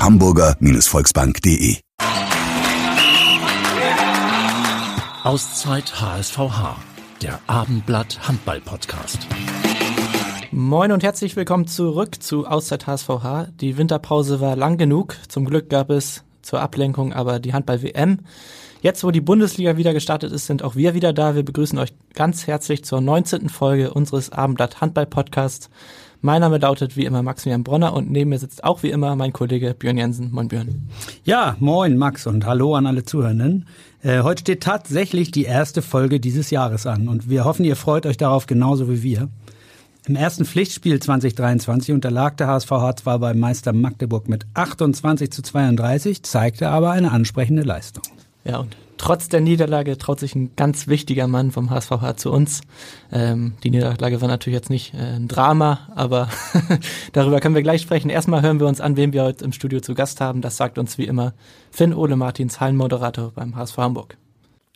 [0.00, 1.76] www.hamburger-volksbank.de
[5.24, 6.76] Auszeit HSVH,
[7.20, 9.18] der Abendblatt Handball Podcast.
[10.52, 13.48] Moin und herzlich willkommen zurück zu Auszeit HSVH.
[13.60, 15.16] Die Winterpause war lang genug.
[15.28, 18.20] Zum Glück gab es zur Ablenkung aber die Handball-WM.
[18.80, 21.34] Jetzt, wo die Bundesliga wieder gestartet ist, sind auch wir wieder da.
[21.34, 23.50] Wir begrüßen euch ganz herzlich zur 19.
[23.50, 25.68] Folge unseres Abendblatt Handball Podcasts.
[26.22, 29.32] Mein Name lautet wie immer Maximilian Bronner und neben mir sitzt auch wie immer mein
[29.32, 30.30] Kollege Björn Jensen.
[30.32, 30.88] Moin Björn.
[31.24, 33.66] Ja, moin Max und hallo an alle Zuhörenden.
[34.02, 38.04] Äh, heute steht tatsächlich die erste Folge dieses Jahres an und wir hoffen, ihr freut
[38.04, 39.30] euch darauf genauso wie wir.
[40.06, 46.22] Im ersten Pflichtspiel 2023 unterlag der HSVH zwar beim Meister Magdeburg mit 28 zu 32,
[46.22, 48.04] zeigte aber eine ansprechende Leistung.
[48.44, 52.60] Ja, und trotz der Niederlage traut sich ein ganz wichtiger Mann vom HSVH zu uns.
[53.12, 56.28] Ähm, die Niederlage war natürlich jetzt nicht äh, ein Drama, aber
[57.12, 58.10] darüber können wir gleich sprechen.
[58.10, 60.42] Erstmal hören wir uns an, wen wir heute im Studio zu Gast haben.
[60.42, 61.34] Das sagt uns wie immer
[61.70, 64.19] Finn Ole Martins, Hallenmoderator beim HSV Hamburg.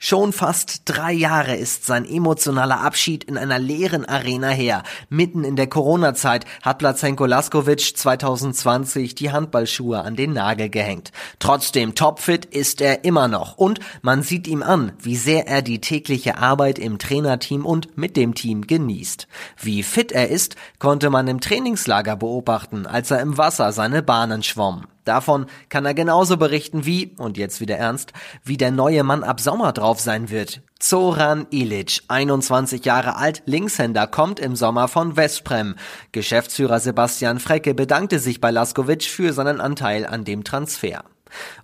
[0.06, 4.82] Schon fast drei Jahre ist sein emotionaler Abschied in einer leeren Arena her.
[5.08, 11.10] Mitten in der Corona-Zeit hat Plazenko Laskovic 2020 die Handballschuhe an den Nagel gehängt.
[11.38, 15.80] Trotzdem topfit ist er immer noch und man sieht ihm an, wie sehr er die
[15.80, 19.26] tägliche Arbeit im Trainerteam und mit dem Team genießt.
[19.62, 24.42] Wie fit er ist, konnte man im Trainingslager beobachten, als er im Wasser seine Bahnen
[24.42, 24.84] schwamm.
[25.04, 29.40] Davon kann er genauso berichten wie, und jetzt wieder ernst, wie der neue Mann ab
[29.40, 30.62] Sommer drauf sein wird.
[30.78, 35.76] Zoran Ilic, 21 Jahre alt, Linkshänder, kommt im Sommer von Westprem.
[36.12, 41.04] Geschäftsführer Sebastian Frecke bedankte sich bei Laskovic für seinen Anteil an dem Transfer.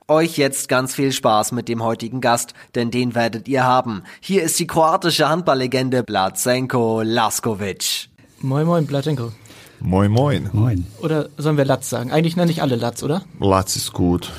[0.09, 4.03] Euch jetzt ganz viel Spaß mit dem heutigen Gast, denn den werdet ihr haben.
[4.21, 8.09] Hier ist die kroatische Handballlegende Blazenko Laskovic.
[8.41, 9.33] Moin moin, Blatenko.
[9.81, 10.51] Moin, moin.
[10.53, 10.87] Moin.
[11.01, 12.13] Oder sollen wir Latz sagen?
[12.13, 13.23] Eigentlich nenne ich alle Latz, oder?
[13.39, 14.31] Latz ist gut.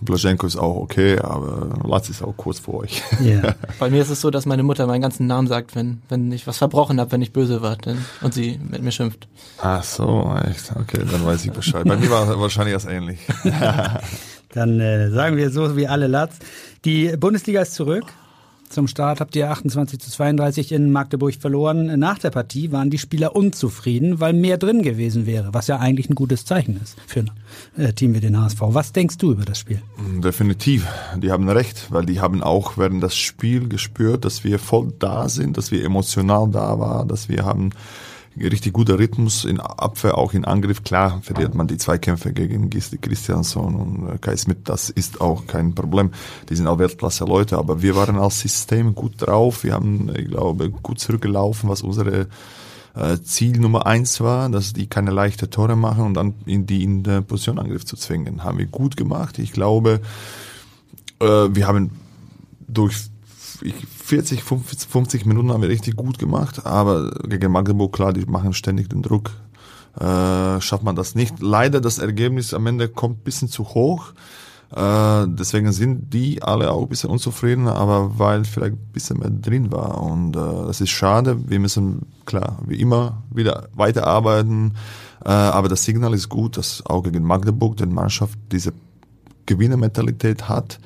[0.00, 3.02] Blaschenko ist auch okay, aber Latz ist auch kurz vor euch.
[3.22, 3.54] Ja.
[3.78, 6.46] Bei mir ist es so, dass meine Mutter meinen ganzen Namen sagt, wenn, wenn ich
[6.46, 9.28] was verbrochen habe, wenn ich böse war denn, und sie mit mir schimpft.
[9.60, 10.72] Ach so, echt.
[10.74, 11.84] Okay, dann weiß ich Bescheid.
[11.86, 13.18] Bei mir war wahrscheinlich das ähnlich.
[14.54, 16.36] Dann äh, sagen wir so wie alle Latz.
[16.86, 18.04] Die Bundesliga ist zurück.
[18.68, 21.98] Zum Start habt ihr 28 zu 32 in Magdeburg verloren.
[21.98, 26.10] Nach der Partie waren die Spieler unzufrieden, weil mehr drin gewesen wäre, was ja eigentlich
[26.10, 27.30] ein gutes Zeichen ist für ein
[27.76, 28.60] äh, Team wie den HSV.
[28.60, 29.80] Was denkst du über das Spiel?
[30.22, 30.86] Definitiv.
[31.16, 35.28] Die haben recht, weil die haben auch während das Spiel gespürt, dass wir voll da
[35.28, 37.70] sind, dass wir emotional da waren, dass wir haben
[38.46, 40.82] richtig guter Rhythmus in Abwehr, auch in Angriff.
[40.82, 46.10] Klar verliert man die Zweikämpfe gegen Christiansson und Kai Smith, das ist auch kein Problem.
[46.48, 49.64] Die sind auch Weltklasse-Leute, aber wir waren als System gut drauf.
[49.64, 52.28] Wir haben, ich glaube, gut zurückgelaufen, was unsere
[52.94, 56.82] äh, Ziel Nummer eins war, dass die keine leichte Tore machen und dann in die
[56.82, 58.44] in der Position Angriff zu zwingen.
[58.44, 59.38] Haben wir gut gemacht.
[59.38, 60.00] Ich glaube,
[61.20, 61.90] äh, wir haben
[62.66, 63.10] durch
[63.62, 63.74] ich,
[64.08, 68.54] 40, 50, 50 Minuten haben wir richtig gut gemacht, aber gegen Magdeburg, klar, die machen
[68.54, 69.30] ständig den Druck.
[70.00, 71.40] Äh, schafft man das nicht.
[71.40, 74.14] Leider, das Ergebnis am Ende kommt bisschen zu hoch.
[74.74, 79.28] Äh, deswegen sind die alle auch ein bisschen unzufrieden, aber weil vielleicht ein bisschen mehr
[79.28, 80.00] drin war.
[80.00, 81.46] Und äh, das ist schade.
[81.46, 84.72] Wir müssen, klar, wie immer wieder weiterarbeiten.
[85.22, 88.72] Äh, aber das Signal ist gut, dass auch gegen Magdeburg die Mannschaft diese
[89.44, 90.80] Gewinnermentalität hat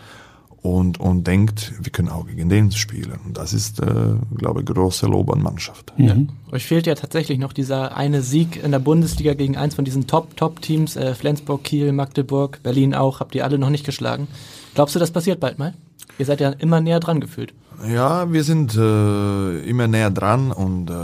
[0.63, 3.19] und, und denkt, wir können auch gegen den spielen.
[3.27, 5.93] Und das ist, äh, glaube ich, große Lob an Mannschaft.
[5.97, 6.17] Ja.
[6.53, 10.07] Euch fehlt ja tatsächlich noch dieser eine Sieg in der Bundesliga gegen eins von diesen
[10.07, 14.29] Top-Top-Teams, äh, Flensburg, Kiel, Magdeburg, Berlin auch, habt ihr alle noch nicht geschlagen.
[14.75, 15.75] Glaubst du, das passiert bald mal?
[16.19, 17.53] Ihr seid ja immer näher dran gefühlt.
[17.89, 20.95] Ja, wir sind äh, immer näher dran und äh,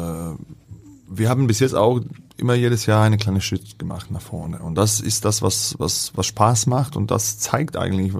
[1.10, 2.00] wir haben bis jetzt auch
[2.38, 4.60] immer jedes Jahr eine kleine Schritt gemacht nach vorne.
[4.60, 8.18] Und das ist das, was, was, was Spaß macht und das zeigt eigentlich äh,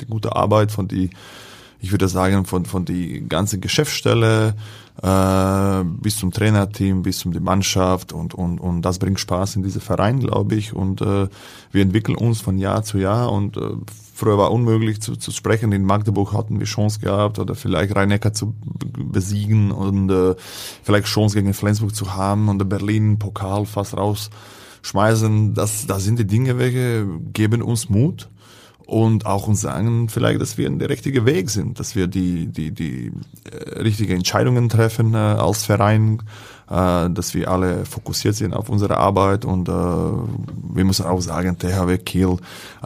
[0.00, 1.10] die gute Arbeit von die,
[1.80, 4.54] ich würde sagen, von, von die ganze Geschäftsstelle
[5.02, 9.62] äh, bis zum Trainerteam, bis zum die Mannschaft und, und, und das bringt Spaß in
[9.62, 10.72] diese Verein, glaube ich.
[10.72, 11.28] Und äh,
[11.72, 13.74] wir entwickeln uns von Jahr zu Jahr und äh,
[14.16, 15.72] früher war unmöglich zu, zu sprechen.
[15.72, 18.54] In Magdeburg hatten wir Chance gehabt oder vielleicht Rhein-Neckar zu
[18.98, 20.34] besiegen und äh,
[20.82, 24.30] vielleicht Chance gegen Flensburg zu haben und Berlin Pokal fast raus
[24.82, 25.52] schmeißen.
[25.54, 28.30] Das, das sind die Dinge, welche geben uns Mut
[28.86, 32.46] und auch uns sagen vielleicht, dass wir in der richtige Weg sind, dass wir die
[32.46, 33.12] die die
[33.50, 36.22] äh, richtige Entscheidungen treffen äh, als Verein,
[36.70, 41.58] äh, dass wir alle fokussiert sind auf unsere Arbeit und äh, wir müssen auch sagen,
[41.58, 42.36] THW Kiel,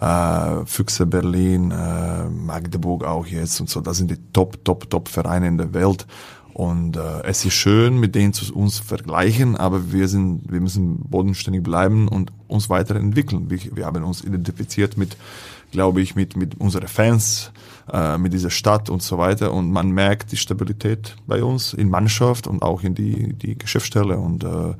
[0.01, 5.09] äh, Füchse Berlin, äh, Magdeburg auch jetzt und so, das sind die Top Top Top
[5.09, 6.07] Vereine in der Welt
[6.53, 10.99] und äh, es ist schön, mit denen zu uns vergleichen, aber wir sind, wir müssen
[11.09, 13.51] bodenständig bleiben und uns weiterentwickeln.
[13.51, 15.17] Wir, wir haben uns identifiziert mit
[15.71, 17.53] glaube ich, mit, mit unseren Fans,
[17.93, 19.53] äh, mit dieser Stadt und so weiter.
[19.53, 24.19] Und man merkt die Stabilität bei uns in Mannschaft und auch in die, die Geschäftsstelle.
[24.19, 24.75] Und äh,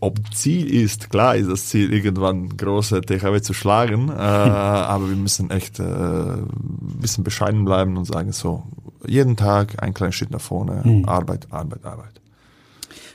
[0.00, 5.16] ob Ziel ist, klar ist das Ziel, irgendwann große THW zu schlagen, äh, aber wir
[5.16, 8.64] müssen echt äh, ein bisschen bescheiden bleiben und sagen so,
[9.06, 11.04] jeden Tag ein kleiner Schritt nach vorne, mhm.
[11.04, 12.18] Arbeit, Arbeit, Arbeit.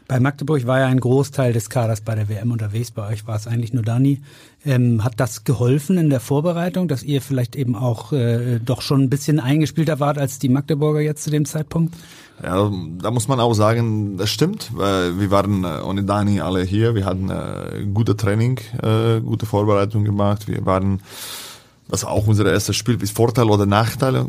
[0.07, 2.91] Bei Magdeburg war ja ein Großteil des Kaders bei der WM unterwegs.
[2.91, 4.21] Bei euch war es eigentlich nur Dani.
[4.65, 9.01] Ähm, hat das geholfen in der Vorbereitung, dass ihr vielleicht eben auch äh, doch schon
[9.01, 11.94] ein bisschen eingespielter wart als die Magdeburger jetzt zu dem Zeitpunkt?
[12.42, 12.71] Ja,
[13.01, 14.71] da muss man auch sagen, das stimmt.
[14.75, 16.95] Wir waren äh, ohne Dani alle hier.
[16.95, 20.48] Wir hatten äh, gute Training, äh, gute Vorbereitung gemacht.
[20.48, 21.01] Wir waren
[21.89, 22.97] das war auch unser erstes Spiel.
[22.97, 24.27] Bis Vorteil oder Nachteile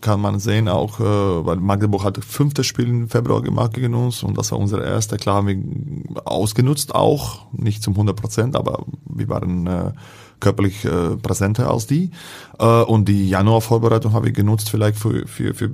[0.00, 4.22] kann man sehen, auch äh, weil Magdeburg hat fünftes Spiel im Februar gemacht gegen uns
[4.22, 5.16] und das war unser erster.
[5.16, 9.92] Klar haben wir ausgenutzt auch, nicht zum 100 Prozent, aber wir waren äh,
[10.40, 12.10] körperlich äh, präsenter als die.
[12.58, 15.70] Äh, und die Januarvorbereitung habe ich genutzt vielleicht für, für, für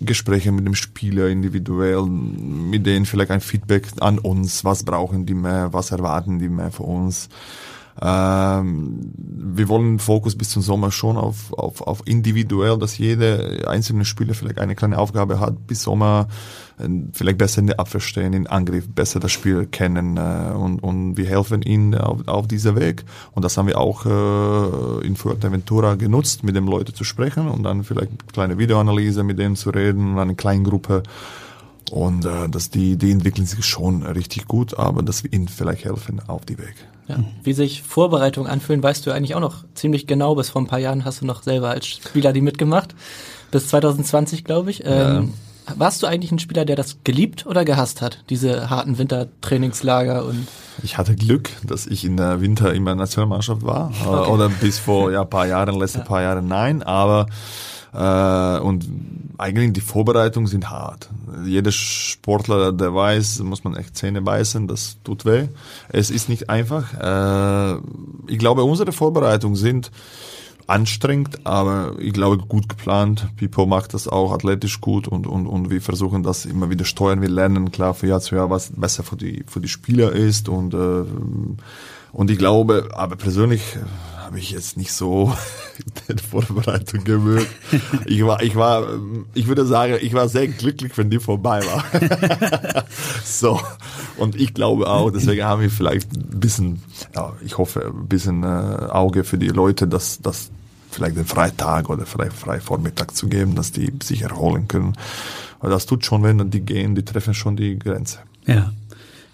[0.00, 5.34] Gespräche mit dem Spieler individuell, mit denen vielleicht ein Feedback an uns, was brauchen die
[5.34, 7.28] mehr, was erwarten die mehr von uns.
[8.00, 14.04] Ähm, wir wollen Fokus bis zum Sommer schon auf, auf, auf individuell, dass jeder einzelne
[14.04, 16.28] Spieler vielleicht eine kleine Aufgabe hat, bis Sommer
[16.78, 20.80] äh, vielleicht besser in der Abwehr stehen, in Angriff, besser das Spiel kennen äh, und,
[20.80, 23.04] und wir helfen ihnen auf, auf dieser Weg.
[23.32, 27.62] Und das haben wir auch äh, in Fuerteventura genutzt, mit den Leuten zu sprechen und
[27.62, 31.02] dann vielleicht eine kleine Videoanalyse mit denen zu reden, eine kleine Gruppe
[31.90, 35.84] und äh, dass die, die entwickeln sich schon richtig gut, aber dass wir ihnen vielleicht
[35.84, 36.74] helfen auf die Weg.
[37.08, 37.22] Ja.
[37.44, 40.34] Wie sich Vorbereitungen anfühlen, weißt du eigentlich auch noch ziemlich genau.
[40.34, 42.94] Bis vor ein paar Jahren hast du noch selber als Spieler die mitgemacht.
[43.52, 44.80] Bis 2020, glaube ich.
[44.80, 45.18] Ja.
[45.18, 45.32] Ähm,
[45.74, 50.46] warst du eigentlich ein Spieler, der das geliebt oder gehasst hat, diese harten Wintertrainingslager und
[50.82, 54.30] ich hatte Glück, dass ich in der Winter immer Nationalmannschaft war okay.
[54.30, 56.04] oder bis vor ja paar Jahren, letzte ja.
[56.04, 57.26] paar Jahre nein, aber
[57.96, 58.86] äh, und
[59.38, 61.08] eigentlich die Vorbereitungen sind hart.
[61.44, 65.48] Jeder Sportler, der weiß, muss man echt Zähne beißen, das tut weh.
[65.88, 66.92] Es ist nicht einfach.
[66.94, 67.80] Äh,
[68.28, 69.90] ich glaube, unsere Vorbereitungen sind
[70.66, 73.28] anstrengend, aber ich glaube gut geplant.
[73.36, 77.22] Pipo macht das auch athletisch gut und, und, und wir versuchen das immer wieder steuern.
[77.22, 80.48] Wir lernen klar für Jahr zu Jahr, was besser für die, für die Spieler ist
[80.48, 81.04] und, äh,
[82.12, 83.62] und ich glaube, aber persönlich
[84.26, 85.32] habe ich jetzt nicht so
[86.08, 87.46] in der Vorbereitung gewöhnt.
[88.06, 88.84] Ich war, ich war,
[89.34, 92.84] ich würde sagen, ich war sehr glücklich, wenn die vorbei war.
[93.24, 93.60] so.
[94.16, 96.82] Und ich glaube auch, deswegen haben wir vielleicht ein bisschen,
[97.14, 100.50] ja, ich hoffe, ein bisschen äh, Auge für die Leute, dass, dass
[100.90, 104.94] vielleicht den Freitag oder vielleicht Freivormittag zu geben, dass die sich erholen können.
[105.60, 108.18] Weil das tut schon, wenn die gehen, die treffen schon die Grenze.
[108.44, 108.72] Ja.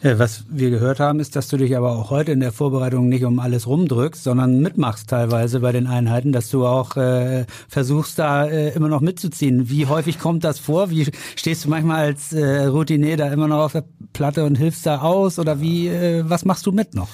[0.03, 3.09] Äh, was wir gehört haben, ist, dass du dich aber auch heute in der Vorbereitung
[3.09, 8.19] nicht um alles rumdrückst, sondern mitmachst teilweise bei den Einheiten, dass du auch äh, versuchst,
[8.19, 9.71] da äh, immer noch mitzuziehen.
[9.71, 10.91] Wie häufig kommt das vor?
[10.91, 11.07] Wie
[11.37, 15.03] stehst du manchmal als äh, Routinier da immer noch auf der Platte und hilfst da
[15.03, 15.39] aus?
[15.39, 17.09] Oder wie, äh, was machst du mit noch?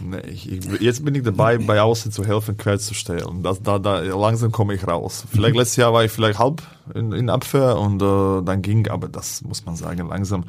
[0.00, 3.42] Nee, ich, ich, jetzt bin ich dabei, bei Außen zu helfen, quer zu stellen.
[3.42, 5.24] Das, da, da, langsam komme ich raus.
[5.28, 6.62] Vielleicht letztes Jahr war ich vielleicht halb
[6.94, 10.44] in, in Abwehr und äh, dann ging, aber das muss man sagen, langsam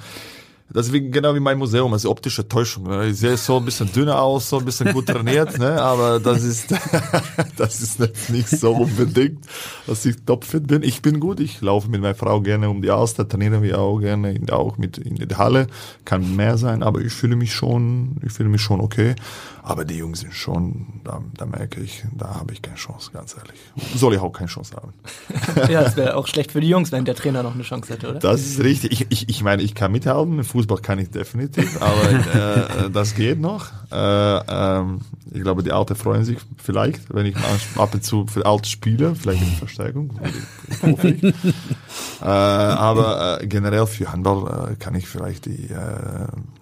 [0.72, 2.84] das ist genau wie mein Museum, also optische Täuschung.
[2.84, 3.08] Ne?
[3.08, 5.82] Ich sehe so ein bisschen dünner aus, so ein bisschen gut trainiert, ne?
[5.82, 6.74] aber das ist,
[7.58, 9.46] das ist nicht so unbedingt,
[9.88, 10.84] dass ich topfit bin.
[10.84, 14.00] Ich bin gut, ich laufe mit meiner Frau gerne um die Auster, trainieren wir auch
[14.00, 15.68] gerne, auch mit in der Halle,
[16.06, 19.16] kann mehr sein, aber ich fühle mich schon, ich fühle mich schon okay.
[19.70, 23.36] Aber die Jungs sind schon, da, da merke ich, da habe ich keine Chance, ganz
[23.38, 23.54] ehrlich.
[23.96, 24.94] Soll ich auch keine Chance haben.
[25.72, 28.10] ja, das wäre auch schlecht für die Jungs, wenn der Trainer noch eine Chance hätte,
[28.10, 28.18] oder?
[28.18, 28.92] Das ist richtig.
[28.92, 33.40] Ich, ich, ich meine, ich kann mithalten, Fußball kann ich definitiv, aber äh, das geht
[33.40, 33.68] noch.
[33.92, 37.36] Äh, ähm, ich glaube, die Alten freuen sich vielleicht, wenn ich
[37.76, 40.20] ab und zu für Alte spiele, vielleicht in Verstärkung.
[42.22, 45.70] äh, aber äh, generell für Handball äh, kann ich vielleicht die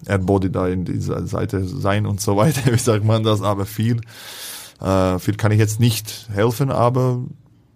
[0.08, 4.00] Airbody da in dieser Seite sein und so weiter, wie sagt man das, aber viel,
[4.80, 7.20] äh, viel kann ich jetzt nicht helfen, aber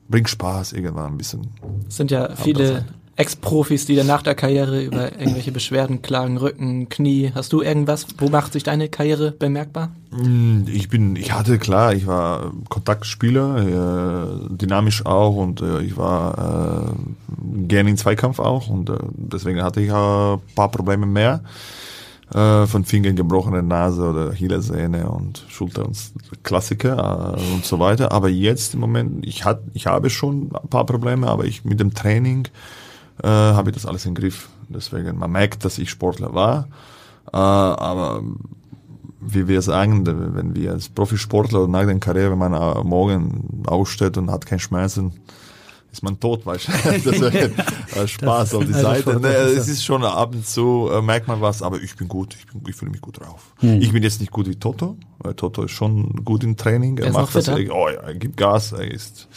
[0.08, 1.48] bringt Spaß irgendwann ein bisschen.
[1.88, 2.84] Es sind ja viele
[3.16, 7.30] Ex-Profis, die dann nach der Karriere über irgendwelche Beschwerden klagen, Rücken, Knie.
[7.34, 8.06] Hast du irgendwas?
[8.16, 9.90] Wo macht sich deine Karriere bemerkbar?
[10.10, 15.96] Mm, ich bin, ich hatte klar, ich war Kontaktspieler, äh, dynamisch auch und äh, ich
[15.98, 21.42] war äh, gerne in Zweikampf auch und äh, deswegen hatte ich ein paar Probleme mehr
[22.34, 25.96] äh, von Fingern gebrochene Nase oder Achillessehne und Schulter und
[26.42, 28.12] Klassiker äh, und so weiter.
[28.12, 31.80] Aber jetzt im Moment, ich, hat, ich habe schon ein paar Probleme, aber ich mit
[31.80, 32.48] dem Training
[33.22, 34.48] äh, habe ich das alles im Griff.
[34.68, 36.68] Deswegen, man merkt, dass ich Sportler war,
[37.32, 38.22] äh, aber
[39.20, 44.16] wie wir sagen, wenn wir als Profisportler nach der Karriere, wenn man äh, morgen aufsteht
[44.16, 45.12] und hat keine Schmerzen,
[45.92, 47.04] ist man tot wahrscheinlich.
[47.12, 49.20] Das wäre Spaß das, auf die also Seite.
[49.20, 52.34] Ne, es ist schon ab und zu, äh, merkt man was, aber ich bin gut,
[52.34, 53.52] ich, bin, ich fühle mich gut drauf.
[53.58, 53.80] Hm.
[53.82, 56.96] Ich bin jetzt nicht gut wie Toto, weil Toto ist schon gut im Training.
[56.98, 59.28] Er, er macht das, er, oh ja, er gibt Gas, er ist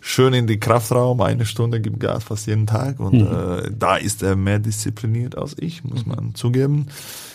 [0.00, 3.26] schön in die Kraftraum, eine Stunde gibt Gas fast jeden Tag und mhm.
[3.26, 6.12] äh, da ist er mehr diszipliniert als ich, muss mhm.
[6.14, 6.86] man zugeben.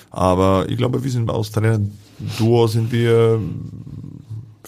[0.09, 1.79] Aber ich glaube, wir sind aus Trainer
[2.37, 3.39] Duo sind wir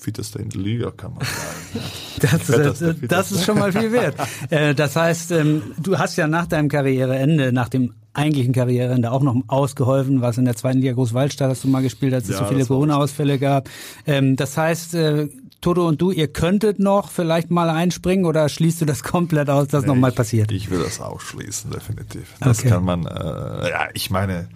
[0.05, 1.85] fitteste in der Liga, kann man sagen.
[2.47, 4.15] das, das, das, ist schon mal viel wert.
[4.49, 9.23] Äh, das heißt, ähm, du hast ja nach deinem Karriereende, nach dem eigentlichen Karriereende auch
[9.23, 12.39] noch ausgeholfen, was in der zweiten Liga Großwaldstadt hast du mal gespielt, als es ja,
[12.39, 13.69] so viele Corona-Ausfälle gab.
[14.05, 15.29] Ähm, das heißt, äh,
[15.61, 19.67] Toto und du, ihr könntet noch vielleicht mal einspringen oder schließt du das komplett aus,
[19.67, 20.51] dass nee, nochmal passiert?
[20.51, 22.35] Ich will das ausschließen, definitiv.
[22.39, 22.69] Das okay.
[22.69, 24.47] kann man, äh, ja, ich meine,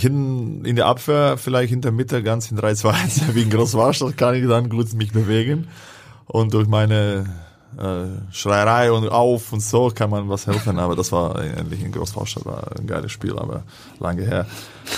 [0.00, 4.34] hin in der Abwehr, vielleicht in der Mitte ganz in 3-2 wie in Großwarstadt kann
[4.34, 5.68] ich dann gut mich bewegen.
[6.26, 7.24] Und durch meine
[7.76, 11.92] äh, Schreierei und auf und so kann man was helfen, aber das war endlich in
[11.92, 13.62] Großvorstadt, war ein geiles Spiel, aber
[13.98, 14.46] lange her.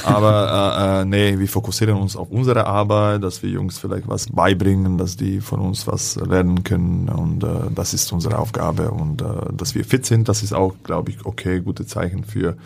[0.04, 4.26] Aber äh, äh, nee, wir fokussieren uns auf unsere Arbeit, dass wir Jungs vielleicht was
[4.28, 9.20] beibringen, dass die von uns was lernen können und äh, das ist unsere Aufgabe und
[9.22, 12.56] äh, dass wir fit sind, das ist auch, glaube ich, okay, gute Zeichen für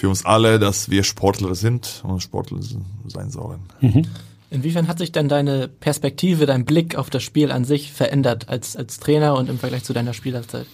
[0.00, 2.58] für uns alle, dass wir Sportler sind und Sportler
[3.06, 3.60] sein sollen.
[3.80, 4.06] Mhm.
[4.48, 8.76] Inwiefern hat sich denn deine Perspektive, dein Blick auf das Spiel an sich verändert als,
[8.76, 10.66] als Trainer und im Vergleich zu deiner Spielerzeit?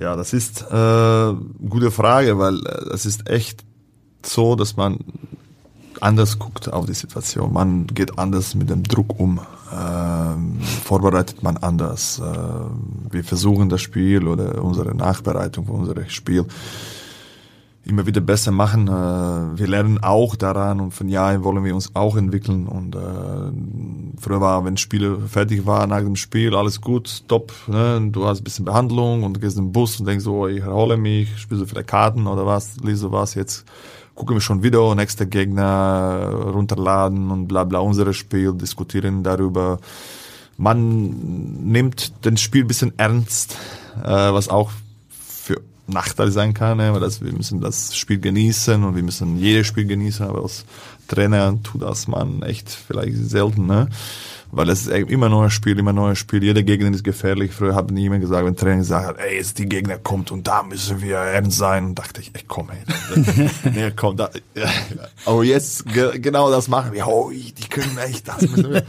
[0.00, 3.64] Ja, das ist äh, eine gute Frage, weil äh, es ist echt
[4.24, 5.00] so, dass man
[6.00, 7.52] anders guckt auf die Situation.
[7.52, 9.40] Man geht anders mit dem Druck um.
[9.76, 12.20] Ähm, vorbereitet man anders.
[12.20, 16.46] Äh, wir versuchen das Spiel oder unsere Nachbereitung für unser Spiel
[17.86, 18.88] immer wieder besser machen.
[18.88, 22.66] Äh, wir lernen auch daran und von Jahren wollen wir uns auch entwickeln.
[22.66, 27.52] Und äh, früher war, wenn das Spiel fertig war, nach dem Spiel, alles gut, top,
[27.68, 28.08] ne?
[28.10, 30.96] du hast ein bisschen Behandlung und gehst in den Bus und denkst so, ich erhole
[30.96, 33.64] mich, spielst du vielleicht Karten oder was, lese was, jetzt
[34.14, 39.78] gucken wir schon Video, nächster Gegner runterladen und bla bla, unser Spiel, diskutieren darüber.
[40.56, 43.56] Man nimmt das Spiel bisschen ernst,
[44.02, 44.70] äh, was auch
[45.86, 49.86] Nachteil sein kann, aber dass wir müssen das Spiel genießen und wir müssen jedes Spiel
[49.86, 50.64] genießen, aber als
[51.08, 53.88] Trainer tut das man echt vielleicht selten, ne?
[54.52, 56.42] Weil es ist immer neues Spiel, immer neues Spiel.
[56.42, 57.52] Jeder Gegner ist gefährlich.
[57.52, 60.46] Früher hat niemand gesagt, wenn ein Trainer gesagt hat, ey, jetzt die Gegner kommt und
[60.46, 61.86] da müssen wir ernst sein.
[61.86, 63.48] Und dachte ich, ey, komm, ey.
[63.74, 64.30] nee, komm, da.
[65.24, 67.06] Aber jetzt, genau das machen wir.
[67.06, 68.84] Oh, die können echt, das müssen wir.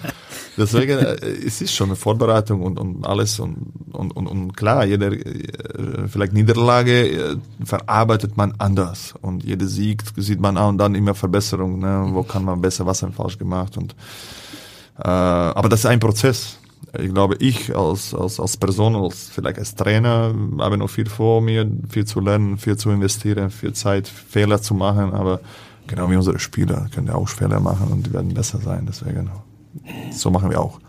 [0.57, 3.57] Deswegen, äh, es ist schon eine Vorbereitung und, und alles und,
[3.93, 10.01] und, und, und klar, jede äh, vielleicht Niederlage äh, verarbeitet man anders und jeder Sieg
[10.15, 12.07] sieht man auch und dann immer Verbesserung, ne?
[12.11, 13.95] wo kann man besser, was haben falsch gemacht und
[15.03, 16.59] aber das ist ein Prozess.
[16.97, 21.41] Ich glaube, ich als, als, als Person, als vielleicht als Trainer, habe noch viel vor
[21.41, 25.41] mir, viel zu lernen, viel zu investieren, viel Zeit, Fehler zu machen, aber
[25.85, 29.29] genau wie unsere Spieler können ja auch Fehler machen und die werden besser sein, deswegen
[30.11, 30.79] so machen wir auch.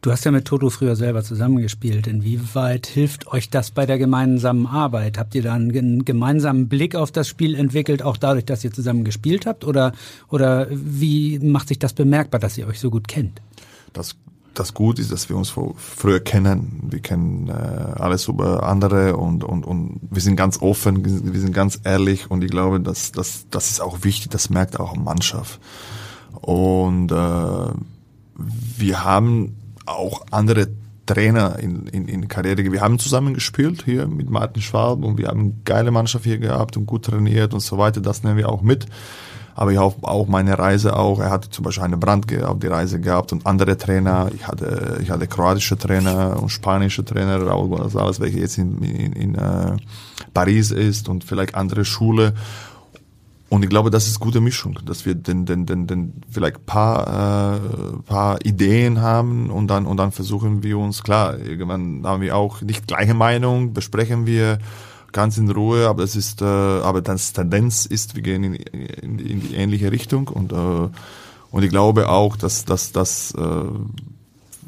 [0.00, 2.06] Du hast ja mit Toto früher selber zusammengespielt.
[2.06, 5.18] Inwieweit hilft euch das bei der gemeinsamen Arbeit?
[5.18, 9.02] Habt ihr da einen gemeinsamen Blick auf das Spiel entwickelt, auch dadurch, dass ihr zusammen
[9.02, 9.64] gespielt habt?
[9.64, 9.92] Oder,
[10.28, 13.42] oder wie macht sich das bemerkbar, dass ihr euch so gut kennt?
[13.92, 14.14] Das,
[14.54, 16.80] das gut ist, dass wir uns früher kennen.
[16.88, 21.52] Wir kennen äh, alles über andere und, und, und wir sind ganz offen, wir sind
[21.52, 25.58] ganz ehrlich und ich glaube, dass, dass, das ist auch wichtig, das merkt auch Mannschaft.
[26.40, 27.72] Und äh,
[28.76, 29.56] wir haben
[29.90, 30.68] auch andere
[31.06, 32.70] Trainer in, in, in Karriere.
[32.70, 36.38] Wir haben zusammen gespielt hier mit Martin Schwab und wir haben eine geile Mannschaft hier
[36.38, 38.00] gehabt und gut trainiert und so weiter.
[38.00, 38.86] Das nehmen wir auch mit.
[39.54, 41.18] Aber ich habe auch meine Reise auch.
[41.18, 44.30] Er hatte zum Beispiel eine Brand auf die Reise gehabt und andere Trainer.
[44.32, 49.12] Ich hatte, ich hatte kroatische Trainer und spanische Trainer, Raúl González, welcher jetzt in, in,
[49.14, 49.76] in äh,
[50.32, 52.34] Paris ist und vielleicht andere Schule.
[53.50, 57.56] Und ich glaube, das ist gute Mischung, dass wir den, den, den, den vielleicht paar,
[57.56, 62.36] äh, paar Ideen haben und dann, und dann versuchen wir uns, klar, irgendwann haben wir
[62.36, 64.58] auch nicht gleiche Meinung, besprechen wir
[65.12, 69.18] ganz in Ruhe, aber es ist, äh, aber das Tendenz ist, wir gehen in, in,
[69.18, 70.88] in die ähnliche Richtung und, äh,
[71.50, 73.62] und ich glaube auch, dass, dass, dass äh,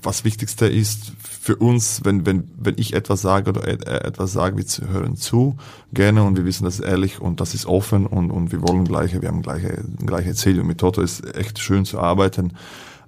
[0.03, 4.89] was Wichtigste ist für uns, wenn, wenn, wenn ich etwas sage oder etwas sage, wir
[4.89, 5.57] hören zu,
[5.93, 9.23] gerne und wir wissen das ehrlich und das ist offen und, und wir wollen gleiche,
[9.23, 12.53] wir haben gleiche, gleiche Ziele und mit Toto ist echt schön zu arbeiten.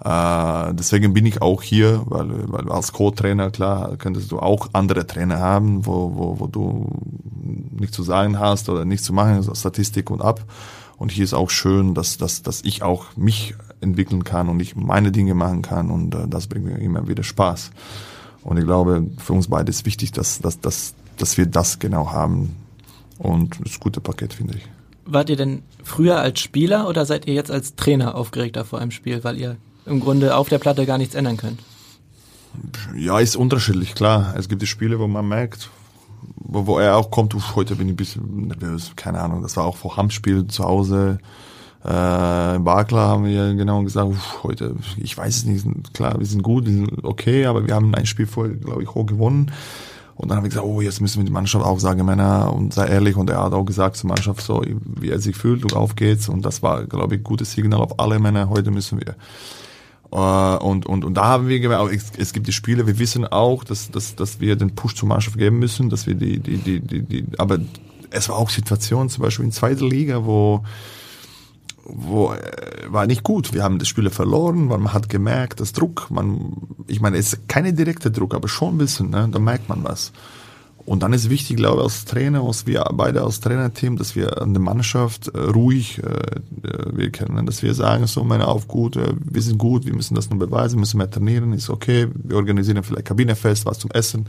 [0.05, 5.07] Äh, deswegen bin ich auch hier, weil, weil als Co-Trainer, klar, könntest du auch andere
[5.07, 6.89] Trainer haben, wo, wo, wo du
[7.79, 10.45] nichts zu sagen hast oder nichts zu machen, Statistik und ab.
[10.97, 14.77] Und hier ist auch schön, dass, dass, dass ich auch mich entwickeln kann und ich
[14.77, 17.71] meine Dinge machen kann und äh, das bringt mir immer wieder Spaß.
[18.43, 22.13] Und ich glaube, für uns beide ist wichtig, dass, dass, dass, dass wir das genau
[22.13, 22.57] haben.
[23.19, 24.65] Und das ist ein gutes Paket, finde ich.
[25.05, 28.91] Wart ihr denn früher als Spieler oder seid ihr jetzt als Trainer aufgeregter vor einem
[28.91, 29.57] Spiel, weil ihr
[29.87, 31.61] im Grunde auf der Platte gar nichts ändern könnt?
[32.97, 34.35] Ja, ist unterschiedlich, klar.
[34.37, 35.71] Es gibt die Spiele, wo man merkt,
[36.37, 39.43] wo, er auch kommt, uff, heute bin ich ein bisschen nervös, keine Ahnung.
[39.43, 41.19] Das war auch vor Hammspiel zu Hause.
[41.85, 46.27] Äh, in Barkler haben wir genau gesagt, uff, heute, ich weiß es nicht, klar, wir
[46.27, 49.51] sind gut, wir sind okay, aber wir haben ein Spiel vorher, glaube ich, hoch gewonnen.
[50.15, 52.75] Und dann haben wir gesagt, oh, jetzt müssen wir die Mannschaft auch sagen, Männer, und
[52.75, 53.17] sei ehrlich.
[53.17, 56.29] Und er hat auch gesagt zur Mannschaft so, wie er sich fühlt und auf geht's.
[56.29, 58.49] Und das war, glaube ich, gutes Signal auf alle Männer.
[58.49, 59.17] Heute müssen wir.
[60.15, 63.65] Uh, und, und, und da haben wir gemerkt, es, gibt die Spiele, wir wissen auch,
[63.65, 66.81] dass, dass, dass wir den Push zur Mannschaft geben müssen, dass wir die, die, die,
[66.81, 67.61] die, die aber
[68.11, 70.65] es war auch Situationen, zum Beispiel in zweiter Liga, wo,
[71.85, 73.55] wo äh, war nicht gut.
[73.55, 77.33] Wir haben das Spiele verloren, weil man hat gemerkt, das Druck, man, ich meine, es
[77.33, 79.31] ist keine direkte Druck, aber schon ein bisschen, ne?
[79.33, 80.13] da merkt man was.
[80.85, 84.43] Und dann ist wichtig, glaube ich, als Trainer, als wir beide als Trainerteam, dass wir
[84.43, 86.09] an der Mannschaft äh, ruhig äh,
[86.67, 87.45] äh wirken, ne?
[87.45, 90.41] dass wir sagen, so, meine auf gut, äh, wir sind gut, wir müssen das nur
[90.41, 94.27] beweisen, müssen mehr trainieren, ist okay, wir organisieren vielleicht Kabinefest, was zum Essen,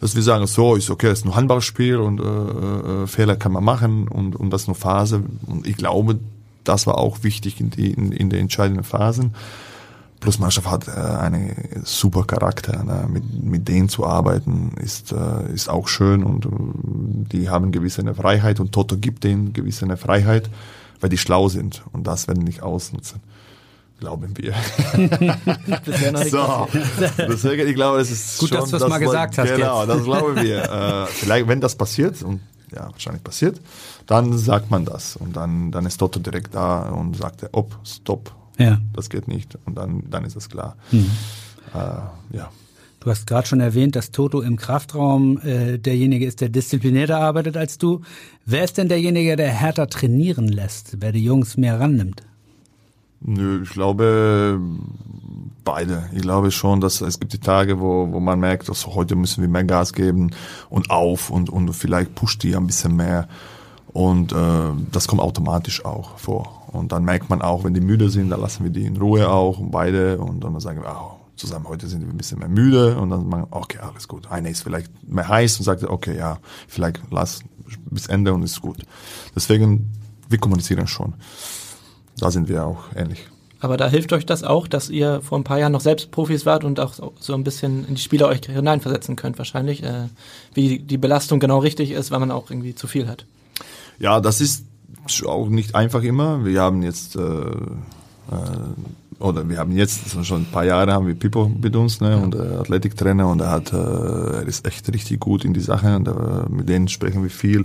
[0.00, 3.64] dass wir sagen, so, ist okay, ist nur Handballspiel und äh, äh, Fehler kann man
[3.64, 5.22] machen und, und das nur Phase.
[5.46, 6.18] Und ich glaube,
[6.64, 9.34] das war auch wichtig in, die, in, in den entscheidenden Phasen.
[10.20, 12.82] Plus Mannschaft hat äh, einen super Charakter.
[12.82, 13.06] Ne?
[13.08, 16.48] Mit, mit denen zu arbeiten ist, äh, ist auch schön und äh,
[17.32, 20.50] die haben gewisse Freiheit und Toto gibt denen gewisse Freiheit,
[21.00, 23.20] weil die schlau sind und das werden nicht ausnutzen.
[24.00, 24.54] Glauben wir.
[26.30, 26.68] so,
[27.18, 29.48] deswegen, ich glaube, es ist gut, schon, dass du es mal gesagt hast.
[29.56, 29.88] Genau, jetzt.
[29.88, 30.62] das glauben wir.
[30.62, 32.40] äh, vielleicht, wenn das passiert und
[32.72, 33.60] ja, wahrscheinlich passiert,
[34.06, 38.32] dann sagt man das und dann, dann ist Toto direkt da und sagt, ob, stopp,
[38.58, 38.78] ja.
[38.92, 40.76] das geht nicht und dann, dann ist es klar.
[40.90, 41.10] Mhm.
[41.74, 42.50] Äh, ja.
[43.00, 47.56] Du hast gerade schon erwähnt, dass Toto im Kraftraum äh, derjenige ist, der disziplinierter arbeitet
[47.56, 48.02] als du.
[48.44, 52.22] Wer ist denn derjenige, der härter trainieren lässt, wer die Jungs mehr rannimmt?
[53.20, 54.60] Nö, ich glaube
[55.64, 56.08] beide.
[56.12, 59.42] Ich glaube schon, dass es gibt die Tage, wo, wo man merkt, also heute müssen
[59.42, 60.30] wir mehr Gas geben
[60.70, 63.28] und auf und, und vielleicht pusht die ein bisschen mehr.
[63.92, 64.36] Und äh,
[64.92, 66.57] das kommt automatisch auch vor.
[66.72, 69.28] Und dann merkt man auch, wenn die müde sind, dann lassen wir die in Ruhe
[69.28, 70.18] auch, und beide.
[70.18, 72.98] Und dann sagen wir, oh, zusammen heute sind wir ein bisschen mehr müde.
[72.98, 74.30] Und dann sagen wir, okay, alles gut.
[74.30, 77.40] Einer ist vielleicht mehr heiß und sagt, okay, ja, vielleicht lass
[77.90, 78.78] bis Ende und ist gut.
[79.34, 79.90] Deswegen,
[80.28, 81.14] wir kommunizieren schon.
[82.18, 83.26] Da sind wir auch ähnlich.
[83.60, 86.46] Aber da hilft euch das auch, dass ihr vor ein paar Jahren noch selbst Profis
[86.46, 90.08] wart und auch so ein bisschen in die Spieler euch hineinversetzen könnt wahrscheinlich, äh,
[90.54, 93.24] wie die Belastung genau richtig ist, weil man auch irgendwie zu viel hat.
[93.98, 94.64] Ja, das ist
[95.26, 96.44] auch nicht einfach immer.
[96.44, 97.54] Wir haben jetzt äh, äh,
[99.18, 102.34] oder wir haben jetzt schon ein paar Jahre haben wir Pipo mit uns ne, und
[102.34, 106.08] äh, Athletiktrainer und er hat äh, er ist echt richtig gut in die Sache und
[106.08, 106.12] äh,
[106.48, 107.64] mit denen sprechen wir viel.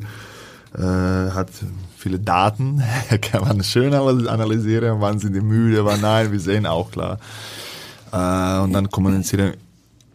[0.76, 1.50] Äh, hat
[1.96, 2.82] viele Daten,
[3.22, 7.20] kann man schön analysieren, wann sind die müde, wann nein, wir sehen auch klar.
[8.12, 9.54] Äh, und dann kommunizieren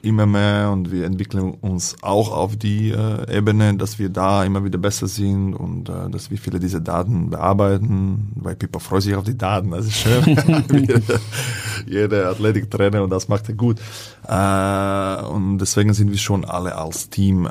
[0.03, 4.65] immer mehr und wir entwickeln uns auch auf die äh, Ebene, dass wir da immer
[4.65, 9.15] wieder besser sind und äh, dass wir viele dieser Daten bearbeiten, weil Pippa freut sich
[9.17, 10.25] auf die Daten, das ist schön.
[11.87, 13.81] jeder Athletiktrainer und das macht er gut.
[14.27, 17.51] Äh, und deswegen sind wir schon alle als Team äh,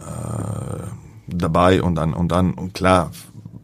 [1.27, 3.11] dabei und dann und dann und klar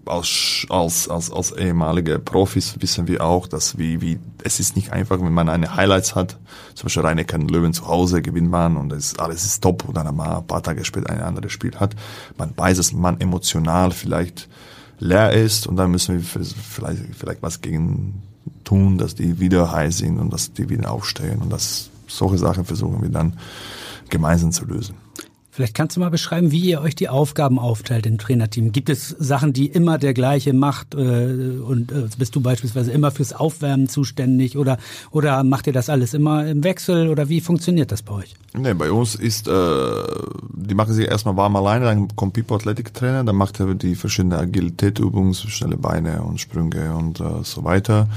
[0.06, 4.92] als, als, als, als ehemalige Profis wissen wir auch, dass wie, wie, es ist nicht
[4.92, 6.38] einfach, wenn man eine Highlights hat,
[6.76, 10.08] zum Beispiel Rhein-Neckar Löwen zu Hause gewinnt man und es, alles ist top und dann
[10.08, 11.96] ein paar Tage später ein anderes Spiel hat.
[12.38, 14.50] Man weiß, dass man emotional vielleicht
[15.00, 18.22] leer ist und dann müssen wir vielleicht, vielleicht was gegen
[18.64, 22.66] tun, dass die wieder heiß sind und dass die wieder aufstehen und das, solche Sachen
[22.66, 23.38] versuchen wir dann
[24.10, 24.96] gemeinsam zu lösen.
[25.54, 28.72] Vielleicht kannst du mal beschreiben, wie ihr euch die Aufgaben aufteilt im Trainerteam.
[28.72, 33.12] Gibt es Sachen, die immer der gleiche macht äh, und äh, bist du beispielsweise immer
[33.12, 34.80] fürs Aufwärmen zuständig oder
[35.12, 38.34] oder macht ihr das alles immer im Wechsel oder wie funktioniert das bei euch?
[38.58, 39.52] Nee, bei uns ist, äh,
[40.54, 44.40] die machen sich erstmal warm alleine, dann kommt Pipo Athletiktrainer, dann macht er die verschiedenen
[44.40, 48.08] Agilitätübungen, schnelle Beine und Sprünge und äh, so weiter.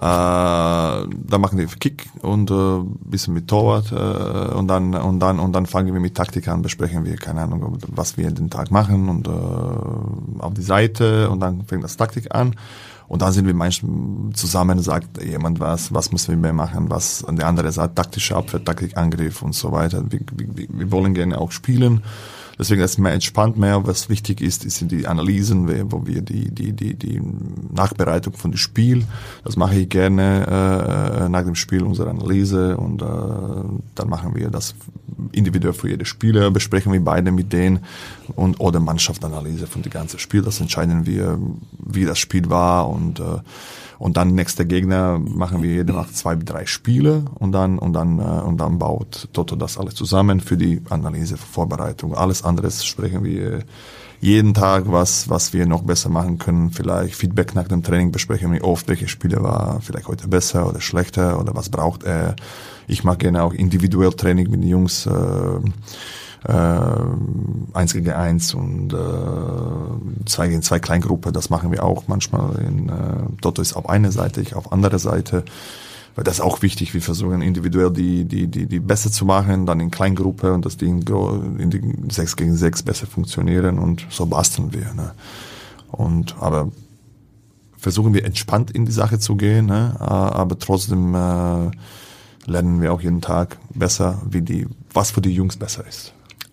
[0.00, 5.52] Dann machen die Kick und äh, bisschen mit Torwart äh, und dann und dann und
[5.52, 9.08] dann fangen wir mit Taktik an, besprechen wir keine Ahnung, was wir den Tag machen
[9.08, 12.56] und äh, auf die Seite und dann fängt das Taktik an
[13.08, 17.24] und dann sind wir manchmal zusammen, sagt jemand was, was müssen wir mehr machen, was
[17.28, 20.02] der andere sagt taktische Abwehr, Taktik, Angriff und so weiter.
[20.10, 22.02] Wir, wir, wir wollen gerne auch spielen
[22.62, 23.84] Deswegen ist es mehr entspannt mehr.
[23.88, 27.20] Was wichtig ist, sind die Analysen, wo wir die, die, die, die
[27.72, 29.04] Nachbereitung von dem Spiel,
[29.42, 30.46] das mache ich gerne
[31.24, 33.04] äh, nach dem Spiel unsere Analyse und äh,
[33.96, 34.76] dann machen wir das
[35.32, 37.80] individuell für jede Spieler, besprechen wir beide mit denen
[38.36, 40.42] und oder Mannschaftsanalyse von dem ganzen Spiel.
[40.42, 41.40] Das entscheiden wir,
[41.84, 43.40] wie das Spiel war und äh,
[44.02, 48.18] und dann nächster Gegner machen wir jede Nacht zwei, drei Spiele und dann, und dann,
[48.18, 52.12] äh, und dann baut Toto das alles zusammen für die Analyse, Vorbereitung.
[52.12, 53.60] Alles anderes sprechen wir
[54.20, 56.72] jeden Tag, was, was wir noch besser machen können.
[56.72, 60.80] Vielleicht Feedback nach dem Training besprechen wir oft, welche Spiele war vielleicht heute besser oder
[60.80, 62.34] schlechter oder was braucht er.
[62.88, 65.06] Ich mag gerne auch individuell Training mit den Jungs.
[65.06, 65.60] Äh,
[66.44, 66.96] äh,
[67.72, 68.96] eins gegen eins und äh,
[70.26, 71.32] zwei gegen zwei Kleingruppe.
[71.32, 72.56] Das machen wir auch manchmal.
[72.56, 72.92] In, äh,
[73.40, 75.44] Dotto ist auf einer Seite, ich auf andere Seite.
[76.14, 76.92] Weil das ist auch wichtig.
[76.92, 80.76] Wir versuchen individuell die, die, die, die besser zu machen, dann in Kleingruppe und dass
[80.76, 81.02] die in,
[81.58, 84.92] in die sechs gegen sechs besser funktionieren und so basteln wir.
[84.94, 85.12] Ne?
[85.90, 86.70] Und aber
[87.78, 89.96] versuchen wir entspannt in die Sache zu gehen, ne?
[89.98, 91.70] aber trotzdem äh,
[92.46, 96.12] lernen wir auch jeden Tag besser, wie die, was für die Jungs besser ist.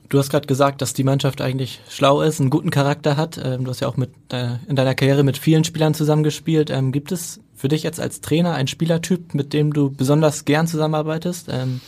[0.09, 3.39] Du hast gerade gesagt, dass die Mannschaft eigentlich schlau ist, einen guten Charakter hat.
[3.43, 6.71] Ähm, du hast ja auch mit äh, in deiner Karriere mit vielen Spielern zusammengespielt.
[6.71, 10.65] Ähm, gibt es für dich jetzt als Trainer einen Spielertyp, mit dem du besonders gern
[10.65, 11.47] zusammenarbeitest?
[11.51, 11.81] Ähm,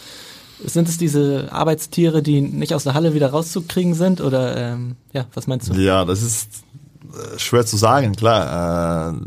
[0.64, 4.22] sind es diese Arbeitstiere, die nicht aus der Halle wieder rauszukriegen sind?
[4.22, 4.78] Oder
[5.12, 5.74] ja, was meinst du?
[5.74, 6.64] Ja, das ist
[7.12, 9.16] äh, schwer zu sagen, klar.
[9.16, 9.18] Äh,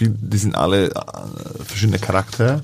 [0.00, 0.90] die sind alle
[1.64, 2.62] verschiedene Charaktere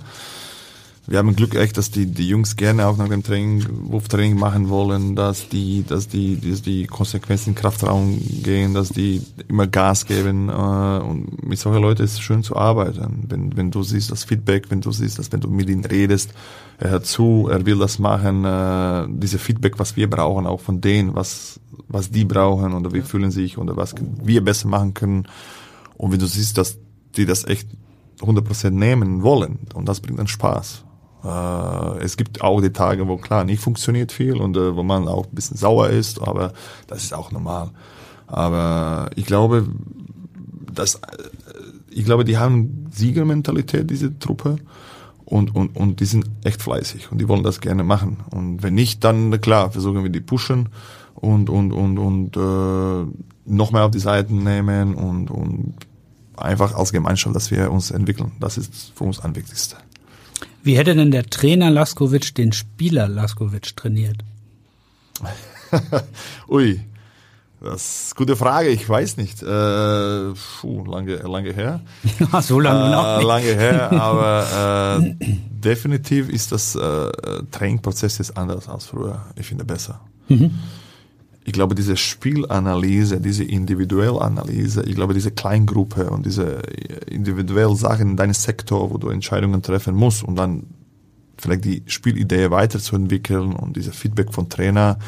[1.10, 4.68] wir haben Glück echt, dass die, die Jungs gerne auch nach dem Training, Wurftraining machen
[4.68, 10.06] wollen, dass die, dass die, dass die Konsequenzen in Kraftraum gehen, dass die immer Gas
[10.06, 10.48] geben.
[10.48, 13.24] Äh, und mit solchen Leuten ist es schön zu arbeiten.
[13.28, 16.30] Wenn, wenn du siehst das Feedback, wenn du siehst, dass wenn du mit ihnen redest,
[16.78, 20.80] er hört zu, er will das machen, äh, diese Feedback, was wir brauchen, auch von
[20.80, 25.26] denen, was, was die brauchen oder wie fühlen sich oder was wir besser machen können.
[25.96, 26.78] Und wenn du siehst, dass
[27.16, 27.66] die das echt
[28.20, 30.84] 100% nehmen wollen und das bringt dann Spaß.
[31.24, 35.08] Äh, es gibt auch die Tage, wo klar nicht funktioniert viel und äh, wo man
[35.08, 36.52] auch ein bisschen sauer ist, aber
[36.86, 37.70] das ist auch normal.
[38.26, 39.66] Aber ich glaube,
[40.72, 40.98] dass, äh,
[41.90, 44.56] ich glaube, die haben Siegermentalität, diese Truppe.
[45.24, 48.16] Und, und, und die sind echt fleißig und die wollen das gerne machen.
[48.32, 50.70] Und wenn nicht, dann klar, versuchen wir die pushen
[51.14, 53.06] und, und, und, und äh,
[53.44, 55.74] noch mehr auf die Seiten nehmen und, und
[56.36, 58.32] einfach als Gemeinschaft, dass wir uns entwickeln.
[58.40, 59.76] Das ist für uns am wichtigsten.
[60.62, 64.18] Wie hätte denn der Trainer Laskovic den Spieler Laskovic trainiert?
[66.48, 66.80] Ui,
[67.60, 68.68] das ist eine gute Frage.
[68.68, 69.42] Ich weiß nicht.
[69.42, 71.80] Äh, puh, lange, lange her.
[72.42, 73.16] so lange äh, noch.
[73.16, 73.26] Nicht.
[73.26, 75.14] Lange her, aber äh,
[75.50, 77.10] definitiv ist das äh,
[77.50, 79.26] Trainingprozess jetzt anders als früher.
[79.36, 80.00] Ich finde besser.
[80.28, 80.58] Mhm
[81.44, 86.60] ich glaube, diese Spielanalyse, diese Individuellanalyse, ich glaube, diese Kleingruppe und diese
[87.06, 90.64] individuellen Sachen in deinem Sektor, wo du Entscheidungen treffen musst und dann
[91.38, 94.98] vielleicht die Spielidee weiterzuentwickeln und diese Feedback von Trainer,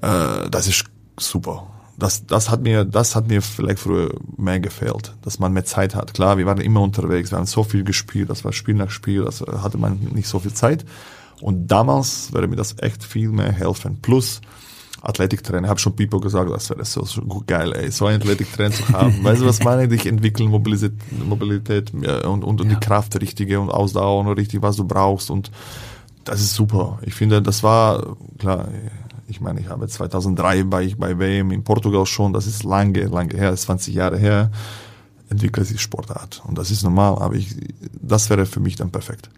[0.00, 0.84] äh, das ist
[1.18, 1.66] super.
[1.98, 5.94] Das, das hat mir, das hat mir vielleicht früher mehr gefehlt, dass man mehr Zeit
[5.94, 6.14] hat.
[6.14, 9.24] Klar, wir waren immer unterwegs, wir haben so viel gespielt, das war Spiel nach Spiel,
[9.24, 10.84] das hatte man nicht so viel Zeit.
[11.40, 13.98] Und damals würde mir das echt viel mehr helfen.
[14.00, 14.40] Plus,
[15.08, 15.66] Athletiktrainer.
[15.66, 17.04] Ich habe schon Pipo gesagt, das wäre so,
[17.46, 19.14] geil, ey, so einen Athletiktrainer zu haben.
[19.22, 19.90] weißt du, was meine ich?
[19.90, 20.92] Dich entwickeln, Mobilität,
[21.24, 22.74] Mobilität und, und, und ja.
[22.74, 25.30] die Kraft richtige und Ausdauer und richtig, was du brauchst.
[25.30, 25.50] Und
[26.24, 26.98] das ist super.
[27.02, 28.68] Ich finde, das war, klar,
[29.28, 33.04] ich meine, ich habe 2003 war ich bei WM in Portugal schon, das ist lange,
[33.06, 34.50] lange her, 20 Jahre her,
[35.28, 36.42] entwickelt sich Sportart.
[36.46, 37.54] Und das ist normal, aber ich,
[37.92, 39.30] das wäre für mich dann perfekt.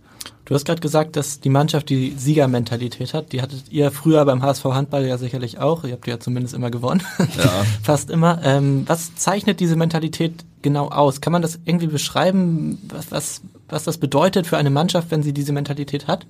[0.48, 3.32] Du hast gerade gesagt, dass die Mannschaft die Siegermentalität hat.
[3.32, 5.84] Die hattet ihr früher beim HSV Handball ja sicherlich auch.
[5.84, 7.02] Ihr habt ja zumindest immer gewonnen.
[7.18, 7.64] Ja.
[7.82, 8.40] Fast immer.
[8.42, 11.20] Ähm, was zeichnet diese Mentalität genau aus?
[11.20, 15.34] Kann man das irgendwie beschreiben, was, was, was das bedeutet für eine Mannschaft, wenn sie
[15.34, 16.26] diese Mentalität hat?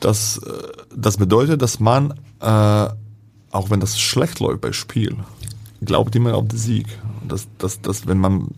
[0.00, 0.52] das, äh,
[0.94, 2.88] das bedeutet, dass man, äh,
[3.50, 5.16] auch wenn das schlecht läuft bei Spiel,
[5.82, 6.86] glaubt immer auf den Sieg.
[7.26, 8.48] Dass, dass, dass wenn man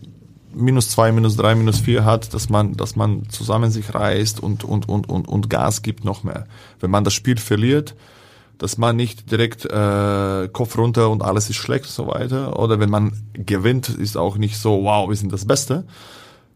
[0.53, 4.63] minus zwei, minus drei, minus vier hat, dass man, dass man zusammen sich reißt und,
[4.63, 6.47] und, und, und, und Gas gibt noch mehr.
[6.79, 7.95] Wenn man das Spiel verliert,
[8.57, 12.59] dass man nicht direkt äh, Kopf runter und alles ist schlecht und so weiter.
[12.59, 15.83] Oder wenn man gewinnt, ist auch nicht so, wow, wir sind das Beste.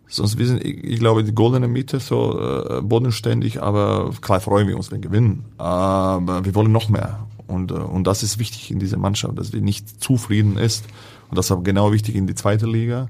[0.07, 4.67] Sonst wir sind, ich, ich glaube, die goldene Mitte so äh, bodenständig, aber klar freuen
[4.67, 5.45] wir uns, wenn wir gewinnen.
[5.57, 7.25] Aber wir wollen noch mehr.
[7.47, 10.85] Und, äh, und das ist wichtig in dieser Mannschaft, dass wir nicht zufrieden ist.
[11.31, 13.09] Und das war genau wichtig in die zweite Liga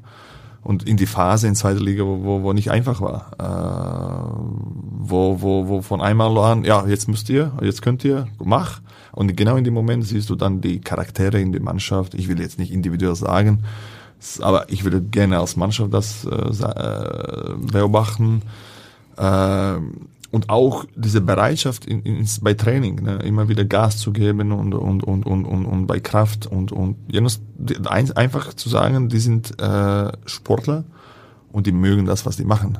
[0.65, 3.29] und in die Phase in zweiter Liga, wo, wo, wo nicht einfach war.
[3.37, 4.35] Äh,
[5.07, 8.81] wo, wo, wo von einmal an, ja, jetzt müsst ihr, jetzt könnt ihr, mach.
[9.11, 12.15] Und genau in dem Moment siehst du dann die Charaktere in der Mannschaft.
[12.15, 13.59] Ich will jetzt nicht individuell sagen,
[14.41, 18.41] aber ich würde gerne als Mannschaft das äh, äh beobachten.
[19.17, 19.75] Äh,
[20.35, 24.73] und auch diese Bereitschaft in, in, bei Training, ne, immer wieder Gas zu geben und,
[24.73, 26.97] und, und, und, und, und bei Kraft und, und
[28.17, 30.83] einfach zu sagen, die sind äh, Sportler
[31.53, 32.77] und die mögen das, was die machen.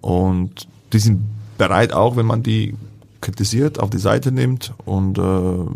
[0.00, 1.22] Und die sind
[1.58, 2.74] bereit auch, wenn man die
[3.20, 5.66] kritisiert, auf die Seite nimmt und äh,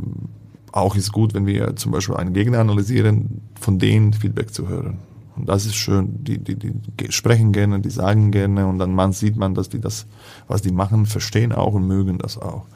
[0.72, 4.98] auch ist gut, wenn wir zum Beispiel einen Gegner analysieren, von denen Feedback zu hören.
[5.38, 6.24] Und das ist schön.
[6.24, 6.72] Die, die, die
[7.10, 10.06] sprechen gerne, die sagen gerne und dann man sieht man, dass die das,
[10.48, 12.66] was die machen, verstehen auch und mögen das auch.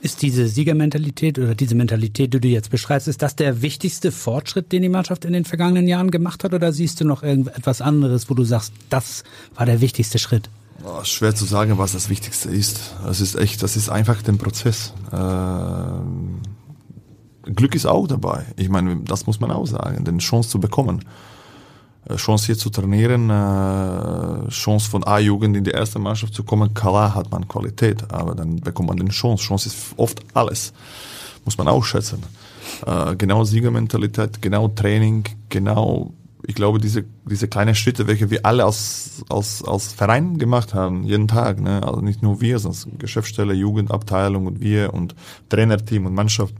[0.00, 4.72] Ist diese Siegermentalität oder diese Mentalität, die du jetzt beschreibst, ist das der wichtigste Fortschritt,
[4.72, 6.52] den die Mannschaft in den vergangenen Jahren gemacht hat?
[6.52, 10.50] Oder siehst du noch irgendetwas anderes, wo du sagst, das war der wichtigste Schritt?
[10.84, 12.94] Oh, schwer zu sagen, was das Wichtigste ist.
[13.02, 14.92] Das ist echt, das ist einfach der Prozess.
[15.12, 16.40] Ähm,
[17.42, 18.44] Glück ist auch dabei.
[18.56, 21.04] Ich meine, das muss man auch sagen, den Chance zu bekommen.
[22.08, 23.28] Äh, Chance hier zu trainieren,
[24.48, 28.56] Chance von A-Jugend in die erste Mannschaft zu kommen, klar hat man Qualität, aber dann
[28.56, 29.44] bekommt man den Chance.
[29.44, 30.72] Chance ist oft alles,
[31.44, 32.22] muss man auch schätzen.
[33.16, 36.12] Genau Siegermentalität, genau Training, genau,
[36.44, 41.04] ich glaube, diese, diese kleinen Schritte, welche wir alle als, als, als Verein gemacht haben,
[41.04, 41.82] jeden Tag, ne?
[41.82, 45.14] also nicht nur wir, sondern Geschäftsstelle, Jugendabteilung und wir und
[45.48, 46.54] Trainerteam und Mannschaft,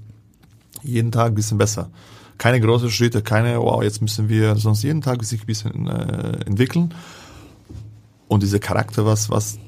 [0.82, 1.90] jeden Tag ein bisschen besser
[2.38, 6.44] keine großen Schritte, keine, wow, jetzt müssen wir sonst jeden Tag sich ein bisschen äh,
[6.46, 6.94] entwickeln.
[8.28, 9.58] Und dieser Charakter, was, was,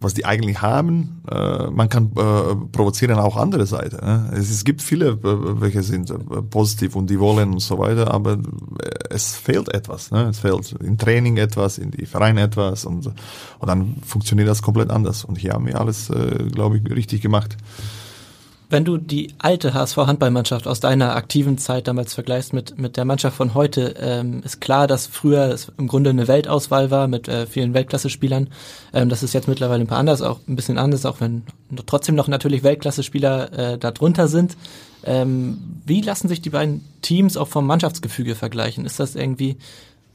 [0.00, 3.96] was die eigentlich haben, äh, man kann äh, provozieren auch andere Seite.
[4.04, 4.30] Ne?
[4.34, 8.12] Es, es gibt viele, äh, welche sind äh, positiv und die wollen und so weiter,
[8.12, 10.10] aber äh, es fehlt etwas.
[10.10, 10.28] Ne?
[10.30, 14.90] Es fehlt im Training etwas, in die Vereine etwas und, und dann funktioniert das komplett
[14.90, 15.24] anders.
[15.24, 16.10] Und hier haben wir alles,
[16.52, 17.56] glaube ich, richtig gemacht.
[18.70, 23.36] Wenn du die alte HSV-Handballmannschaft aus deiner aktiven Zeit damals vergleichst mit, mit der Mannschaft
[23.36, 27.46] von heute, ähm, ist klar, dass früher es im Grunde eine Weltauswahl war mit äh,
[27.46, 28.48] vielen Weltklasse-Spielern.
[28.92, 31.42] Ähm, das ist jetzt mittlerweile ein paar anders, auch ein bisschen anders, auch wenn
[31.86, 34.56] trotzdem noch natürlich Weltklasse-Spieler äh, da drunter sind.
[35.04, 38.86] Ähm, wie lassen sich die beiden Teams auch vom Mannschaftsgefüge vergleichen?
[38.86, 39.58] Ist das irgendwie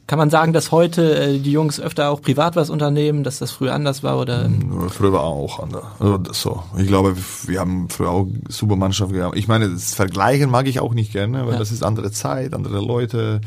[0.09, 3.51] kann man sagen, dass heute äh, die Jungs öfter auch privat was unternehmen, dass das
[3.51, 4.45] früher anders war oder?
[4.45, 5.83] Hm, früher war auch anders.
[5.99, 6.63] Also so.
[6.79, 9.37] Ich glaube, wir haben früher auch super Mannschaft gehabt.
[9.37, 11.59] Ich meine, das Vergleichen mag ich auch nicht gerne, weil ja.
[11.59, 13.41] das ist andere Zeit, andere Leute.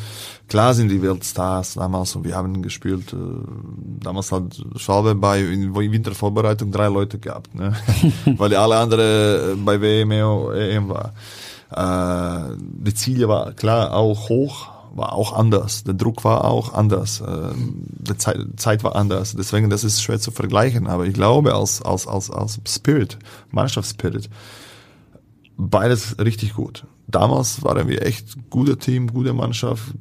[0.47, 3.13] Klar sind die Weltstars damals und wir haben gespielt.
[3.13, 3.17] Äh,
[3.99, 7.73] damals hat Schwalbe bei in Wintervorbereitung drei Leute gehabt, ne?
[8.37, 11.13] weil alle andere bei WM, EM war.
[11.75, 15.85] Äh, die Ziele war klar auch hoch, war auch anders.
[15.85, 17.23] Der Druck war auch anders.
[17.27, 19.35] Ähm, die Zeit, Zeit war anders.
[19.37, 20.87] Deswegen, das ist schwer zu vergleichen.
[20.87, 23.19] Aber ich glaube, als, als, als, als Spirit,
[23.51, 24.29] Mannschaftsspirit,
[25.57, 26.87] beides richtig gut.
[27.09, 29.95] Damals waren wir echt guter Team, gute Mannschaft,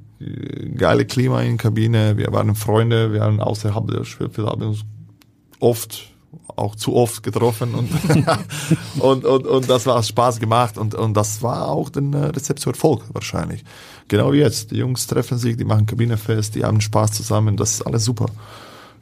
[0.75, 2.17] geile Klima in der Kabine.
[2.17, 4.81] Wir waren Freunde, wir waren außerhalb der Spielfeld, haben uns
[5.59, 6.11] oft
[6.55, 7.89] auch zu oft getroffen und,
[8.99, 12.69] und, und, und das war Spaß gemacht und, und das war auch ein Rezept zu
[12.69, 13.63] Erfolg wahrscheinlich.
[14.07, 14.71] Genau jetzt.
[14.71, 18.27] Die Jungs treffen sich, die machen Kabinefest, die haben Spaß zusammen, das ist alles super.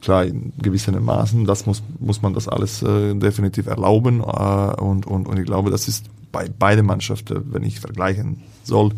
[0.00, 5.06] Klar, in gewissen Maßen, das muss, muss man das alles äh, definitiv erlauben äh, und,
[5.06, 8.92] und, und ich glaube, das ist bei beiden Mannschaften, wenn ich vergleichen soll,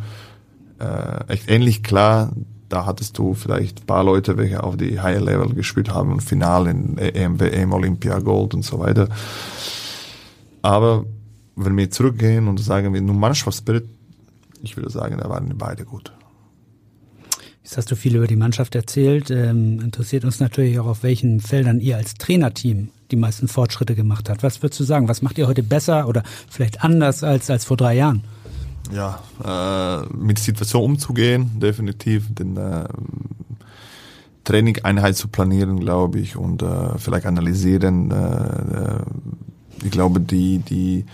[0.78, 2.30] äh, echt ähnlich klar
[2.72, 6.22] da hattest du vielleicht ein paar Leute, welche auf die Higher Level gespielt haben und
[6.22, 9.08] Finale in EM, WM, Olympia, Gold und so weiter.
[10.62, 11.04] Aber
[11.54, 13.84] wenn wir zurückgehen und sagen wir nur Mannschaftsspirit,
[14.62, 16.12] ich würde sagen, da waren beide gut.
[17.62, 19.30] Jetzt hast du viel über die Mannschaft erzählt.
[19.30, 24.28] Ähm, interessiert uns natürlich auch, auf welchen Feldern ihr als Trainerteam die meisten Fortschritte gemacht
[24.28, 24.42] habt.
[24.42, 25.08] Was würdest du sagen?
[25.08, 28.24] Was macht ihr heute besser oder vielleicht anders als, als vor drei Jahren?
[28.90, 32.88] ja, äh, mit der Situation umzugehen, definitiv, den äh,
[34.44, 39.00] Trainingeinheit zu planieren, glaube ich, und äh, vielleicht analysieren, äh, äh
[39.84, 41.06] ich glaube, die, die,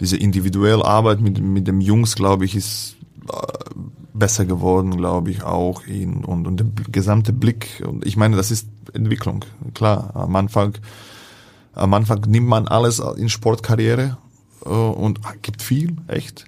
[0.00, 2.96] diese individuelle Arbeit mit, mit dem Jungs, glaube ich, ist
[3.32, 3.74] äh,
[4.12, 7.82] besser geworden, glaube ich, auch in, und, und der gesamte Blick.
[7.86, 9.44] Und ich meine, das ist Entwicklung.
[9.74, 10.78] Klar, am Anfang,
[11.72, 14.18] am Anfang nimmt man alles in Sportkarriere
[14.64, 16.44] äh, und gibt viel, echt.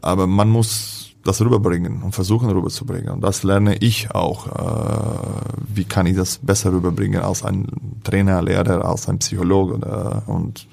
[0.00, 3.08] Aber man muss das rüberbringen und versuchen rüberzubringen.
[3.08, 4.46] Und das lerne ich auch.
[4.46, 7.68] Äh, wie kann ich das besser rüberbringen als ein
[8.04, 10.66] Trainer, Lehrer, als ein Psychologe und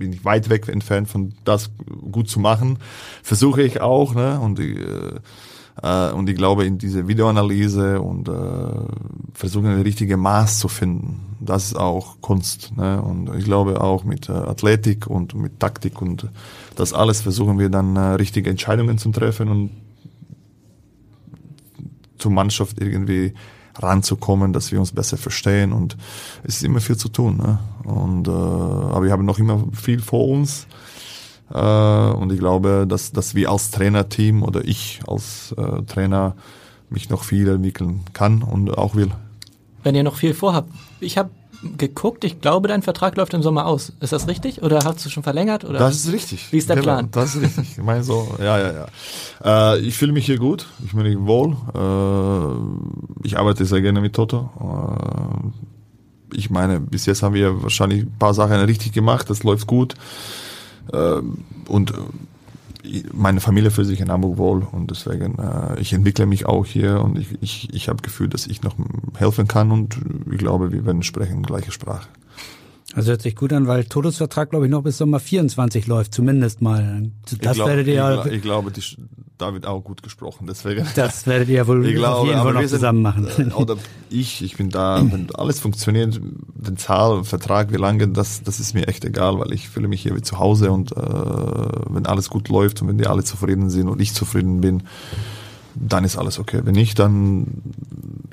[0.00, 1.70] bin ich weit weg entfernt von das
[2.10, 2.78] gut zu machen.
[3.22, 4.40] Versuche ich auch, ne?
[4.40, 4.76] Und ich,
[5.82, 8.32] äh, und ich glaube in diese Videoanalyse und äh,
[9.34, 11.36] versuchen ein richtige Maß zu finden.
[11.40, 12.76] Das ist auch Kunst.
[12.76, 13.00] Ne?
[13.00, 16.28] Und ich glaube auch mit äh, Athletik und mit Taktik und
[16.76, 19.70] das alles versuchen wir dann äh, richtige Entscheidungen zu treffen und
[22.18, 23.34] zur Mannschaft irgendwie
[23.80, 25.96] ranzukommen, dass wir uns besser verstehen und
[26.44, 27.38] es ist immer viel zu tun.
[27.38, 27.58] Ne?
[27.84, 30.66] Und äh, aber wir haben noch immer viel vor uns.
[31.52, 36.36] Äh, und ich glaube, dass, dass wir als Trainerteam oder ich als äh, Trainer
[36.90, 39.10] mich noch viel entwickeln kann und auch will.
[39.82, 40.70] Wenn ihr noch viel vorhabt.
[41.00, 41.30] Ich habe
[41.76, 43.92] geguckt, ich glaube, dein Vertrag läuft im Sommer aus.
[44.00, 44.62] Ist das richtig?
[44.62, 45.64] Oder hast du schon verlängert?
[45.64, 45.78] Oder?
[45.78, 46.52] Das ist richtig.
[46.52, 47.08] Wie ist der genau, Plan?
[47.10, 47.78] Das ist richtig.
[47.78, 48.72] Ich meine so, ja, ja,
[49.42, 49.74] ja.
[49.74, 51.56] Äh, ich fühle mich hier gut, ich fühle mich wohl.
[51.74, 54.50] Äh, ich arbeite sehr gerne mit Toto.
[54.60, 59.66] Äh, ich meine, bis jetzt haben wir wahrscheinlich ein paar Sachen richtig gemacht, das läuft
[59.66, 59.94] gut.
[60.92, 61.20] Äh,
[61.68, 61.92] und
[63.12, 67.02] meine Familie fühlt sich in Hamburg wohl und deswegen, äh, ich entwickle mich auch hier
[67.02, 68.74] und ich, ich, ich habe Gefühl, dass ich noch
[69.16, 69.98] helfen kann und
[70.30, 72.08] ich glaube, wir werden sprechen gleiche Sprache.
[72.94, 76.60] Also hört sich gut an, weil Todesvertrag, glaube ich, noch bis Sommer 24 läuft, zumindest
[76.60, 77.10] mal.
[77.40, 78.24] Das glaub, werdet ihr ja.
[78.26, 78.82] Ich, ich glaube, die,
[79.38, 80.84] da wird auch gut gesprochen, deswegen.
[80.96, 83.52] Das werdet ihr ja wohl ich glaube, auf jeden Fall noch sind, zusammen machen.
[83.52, 83.76] Oder
[84.10, 88.74] ich, ich bin da, wenn alles funktioniert, den Zahl, Vertrag, wie lange, das, das ist
[88.74, 92.28] mir echt egal, weil ich fühle mich hier wie zu Hause und äh, wenn alles
[92.28, 94.82] gut läuft und wenn die alle zufrieden sind und ich zufrieden bin,
[95.80, 96.60] dann ist alles okay.
[96.64, 97.62] Wenn nicht, dann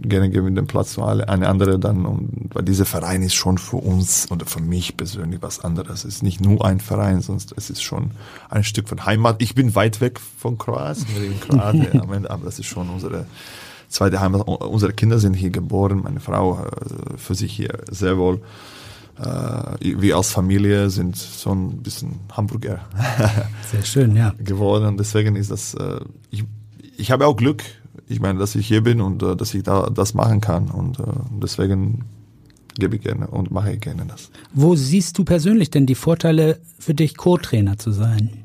[0.02, 2.06] gerne geben wir den Platz zu alle, eine andere dann.
[2.06, 6.06] Und, weil dieser Verein ist schon für uns oder für mich persönlich was anderes.
[6.06, 8.12] Es ist nicht nur ein Verein, sonst es ist schon
[8.50, 9.42] ein Stück von Heimat.
[9.42, 12.90] Ich bin weit weg von Kroatien, wir leben Kroatien am Ende, aber das ist schon
[12.90, 13.26] unsere
[13.88, 14.42] zweite Heimat.
[14.48, 18.42] Unsere Kinder sind hier geboren, meine Frau äh, für sich hier sehr wohl.
[19.20, 22.82] Äh, wir als Familie sind so ein bisschen Hamburger.
[23.72, 24.34] Sehr schön, ja.
[24.40, 24.98] geworden.
[24.98, 26.44] Deswegen ist das, äh, ich,
[26.98, 27.64] ich habe auch Glück,
[28.08, 31.00] ich meine, dass ich hier bin und äh, dass ich da das machen kann und
[31.00, 31.04] äh,
[31.42, 32.06] deswegen
[32.78, 34.30] gebe ich gerne und mache ich gerne das.
[34.54, 38.44] Wo siehst du persönlich denn die Vorteile für dich, Co-Trainer zu sein?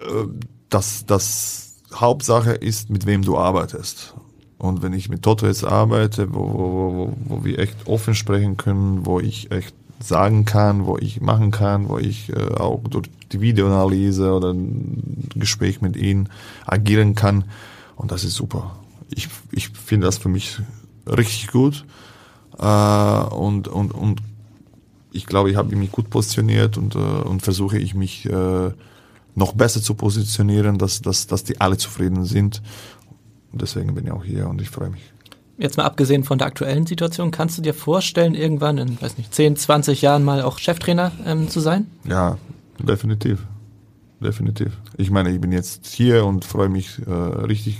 [0.00, 0.26] Äh,
[0.68, 4.14] das, das Hauptsache ist, mit wem du arbeitest.
[4.58, 8.56] Und wenn ich mit Toto jetzt arbeite, wo, wo, wo, wo wir echt offen sprechen
[8.56, 13.08] können, wo ich echt sagen kann, wo ich machen kann, wo ich äh, auch durch
[13.32, 16.28] die Videoanalyse oder ein Gespräch mit ihnen
[16.66, 17.44] agieren kann.
[17.96, 18.76] Und das ist super.
[19.10, 20.58] Ich, ich finde das für mich
[21.06, 21.84] richtig gut.
[22.58, 24.22] Äh, und, und, und
[25.12, 28.70] ich glaube, ich habe mich gut positioniert und, äh, und versuche ich mich äh,
[29.34, 32.62] noch besser zu positionieren, dass, dass, dass die alle zufrieden sind.
[33.52, 35.12] Deswegen bin ich auch hier und ich freue mich.
[35.58, 39.34] Jetzt mal abgesehen von der aktuellen Situation, kannst du dir vorstellen, irgendwann in, weiß nicht,
[39.34, 41.86] 10, 20 Jahren mal auch Cheftrainer ähm, zu sein?
[42.04, 42.38] Ja,
[42.78, 43.46] definitiv.
[44.20, 44.78] Definitiv.
[44.96, 47.76] Ich meine, ich bin jetzt hier und freue mich äh, richtig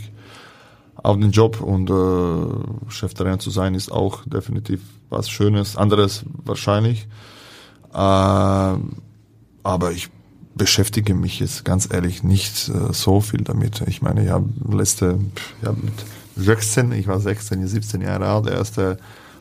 [0.96, 7.06] auf den Job und äh, Cheftrainer zu sein ist auch definitiv was Schönes, anderes wahrscheinlich.
[7.92, 10.10] Äh, aber ich
[10.54, 13.82] beschäftige mich jetzt ganz ehrlich nicht äh, so viel damit.
[13.86, 15.18] Ich meine, ich habe letzte,
[15.60, 15.94] ich hab mit
[16.36, 18.98] 16, ich war 16, 17 Jahre alt, erste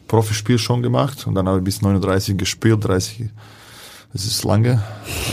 [0.07, 3.29] Profispiel schon gemacht und dann habe ich bis 39 gespielt, 30,
[4.13, 4.83] das ist lange,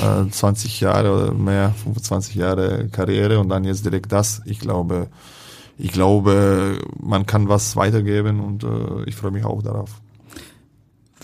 [0.03, 4.41] äh, 20 Jahre oder mehr, 25 Jahre Karriere und dann jetzt direkt das.
[4.45, 5.09] Ich glaube,
[5.79, 10.01] ich glaube, man kann was weitergeben und äh, ich freue mich auch darauf.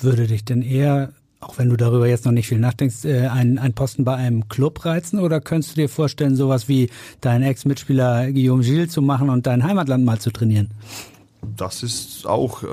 [0.01, 1.12] Würde dich denn eher,
[1.45, 4.49] auch wenn du darüber jetzt noch nicht viel nachdenkst, äh, ein, ein Posten bei einem
[4.49, 9.31] Club reizen oder könntest du dir vorstellen, sowas wie deinen Ex-Mitspieler Guillaume Gilles zu machen
[9.31, 10.71] und dein Heimatland mal zu trainieren?
[11.57, 12.67] Das ist auch äh,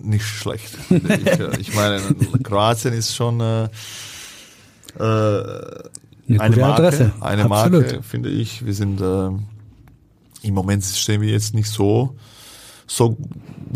[0.00, 0.78] nicht schlecht.
[0.90, 2.00] ich, ich meine,
[2.42, 3.68] Kroatien ist schon äh, äh,
[4.98, 7.12] eine, eine Marke, Adresse.
[7.20, 7.82] eine Absolut.
[7.82, 8.64] Marke, finde ich.
[8.64, 9.28] Wir sind äh,
[10.42, 12.16] im Moment stehen wir jetzt nicht so
[12.86, 13.16] so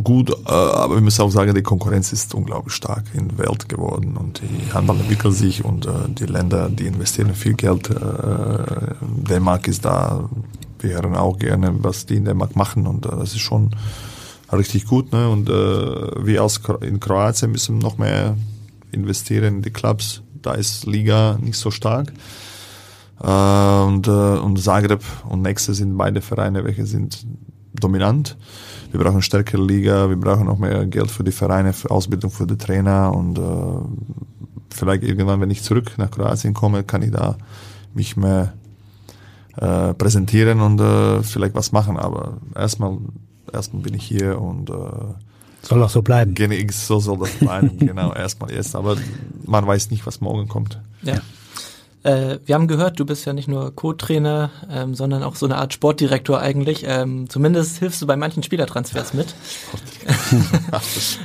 [0.02, 3.68] gut, äh, aber wir müssen auch sagen, die Konkurrenz ist unglaublich stark in der Welt
[3.68, 7.90] geworden und die Handball entwickelt sich und äh, die Länder, die investieren viel Geld.
[7.90, 10.28] Äh, Dänemark ist da,
[10.78, 13.70] wir hören auch gerne, was die in Dänemark machen und das ist schon
[14.52, 15.12] richtig gut.
[15.12, 15.28] Ne?
[15.28, 18.36] Und wir als in Kroatien müssen noch mehr
[18.90, 22.12] investieren in die Clubs, da ist Liga nicht so stark.
[23.18, 27.24] Und, und Zagreb und Nexe sind beide Vereine, welche sind
[27.74, 28.36] dominant.
[28.92, 32.46] Wir brauchen stärkere Liga, wir brauchen noch mehr Geld für die Vereine, für Ausbildung für
[32.46, 37.36] die Trainer und äh, vielleicht irgendwann, wenn ich zurück nach Kroatien komme, kann ich da
[37.94, 38.54] mich mehr
[39.56, 41.96] äh, präsentieren und äh, vielleicht was machen.
[41.96, 42.98] Aber erstmal,
[43.52, 44.74] erstmal bin ich hier und äh,
[45.62, 46.34] soll auch so bleiben.
[46.70, 48.74] So soll das bleiben, genau, erstmal jetzt.
[48.74, 48.96] Aber
[49.44, 50.80] man weiß nicht, was morgen kommt.
[51.02, 51.20] Ja.
[52.02, 55.56] Äh, wir haben gehört, du bist ja nicht nur Co-Trainer, ähm, sondern auch so eine
[55.56, 56.84] Art Sportdirektor eigentlich.
[56.86, 59.34] Ähm, zumindest hilfst du bei manchen Spielertransfers mit.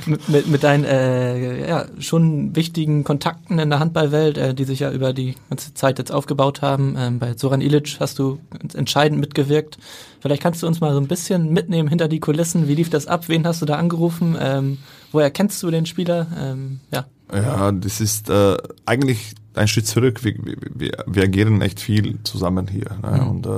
[0.06, 4.80] mit, mit, mit deinen äh, ja, schon wichtigen Kontakten in der Handballwelt, äh, die sich
[4.80, 6.94] ja über die ganze Zeit jetzt aufgebaut haben.
[6.98, 8.38] Ähm, bei Soran Ilic hast du
[8.74, 9.78] entscheidend mitgewirkt.
[10.20, 12.68] Vielleicht kannst du uns mal so ein bisschen mitnehmen hinter die Kulissen.
[12.68, 13.28] Wie lief das ab?
[13.28, 14.36] Wen hast du da angerufen?
[14.38, 14.78] Ähm,
[15.10, 16.26] woher kennst du den Spieler?
[16.38, 17.06] Ähm, ja.
[17.32, 20.24] Ja, das ist äh, eigentlich ein Schritt zurück.
[20.24, 20.34] Wir,
[20.74, 22.90] wir, wir agieren echt viel zusammen hier.
[23.02, 23.20] Ne?
[23.20, 23.28] Mhm.
[23.28, 23.50] Und äh,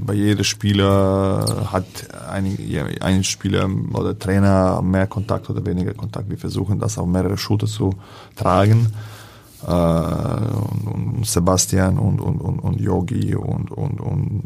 [0.00, 1.86] bei jedem Spieler hat
[2.30, 2.56] ein,
[3.00, 6.30] ein Spieler oder Trainer mehr Kontakt oder weniger Kontakt.
[6.30, 7.94] Wir versuchen das auf mehrere Schulter zu
[8.36, 8.92] tragen.
[9.66, 14.42] Äh, und, und Sebastian und, und, und, und Yogi und, und, und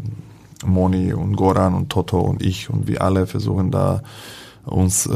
[0.64, 4.02] Moni und Goran und Toto und ich und wir alle versuchen da
[4.64, 5.10] uns äh,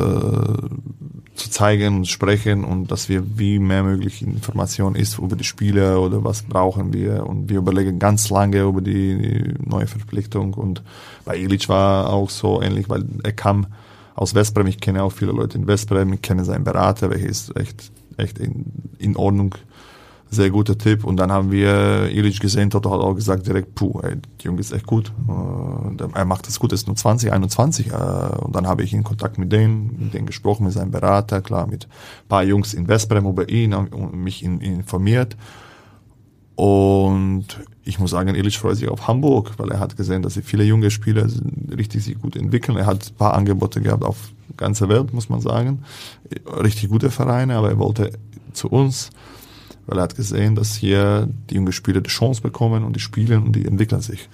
[1.37, 6.01] zu zeigen und sprechen und dass wir wie mehr möglich Informationen ist über die Spiele
[6.01, 7.27] oder was brauchen wir.
[7.27, 10.55] Und wir überlegen ganz lange über die neue Verpflichtung.
[10.55, 10.83] Und
[11.25, 13.67] bei Ilic war auch so ähnlich, weil er kam
[14.15, 17.55] aus Westbrem, ich kenne auch viele Leute in Westbrem, ich kenne seinen Berater, welcher ist
[17.55, 18.65] echt, echt in,
[18.99, 19.55] in Ordnung
[20.31, 21.05] sehr guter Tipp.
[21.05, 24.61] Und dann haben wir Ilic gesehen, Toto hat auch gesagt direkt, puh, ey, der Junge
[24.61, 25.13] ist echt gut.
[25.29, 27.89] Äh, er macht das gut, ist nur 20, 21.
[27.89, 31.41] Äh, und dann habe ich in Kontakt mit denen, mit denen gesprochen, mit seinem Berater,
[31.41, 35.37] klar, mit ein paar Jungs in Westbrem über ihn und mich in, informiert.
[36.57, 37.47] Und
[37.85, 40.65] ich muss sagen, Ilic freut sich auf Hamburg, weil er hat gesehen, dass sie viele
[40.65, 41.27] junge Spieler
[41.77, 42.79] richtig sich gut entwickeln.
[42.79, 45.85] Er hat ein paar Angebote gehabt auf ganzer Welt, muss man sagen.
[46.47, 48.13] Richtig gute Vereine, aber er wollte
[48.55, 49.11] zu uns
[49.87, 53.43] weil er hat gesehen, dass hier die jungen Spieler die Chance bekommen und die spielen
[53.45, 54.29] und die entwickeln sich.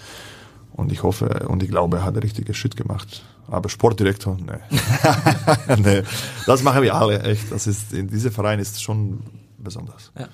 [0.72, 3.22] Und ich hoffe und ich glaube, er hat den richtigen Schritt gemacht.
[3.48, 4.78] Aber Sportdirektor, nee.
[5.82, 6.02] nee.
[6.46, 7.52] Das machen wir alle, echt.
[7.52, 9.20] Das ist, in diesem Verein ist schon
[9.58, 10.10] besonders.
[10.18, 10.28] Ja.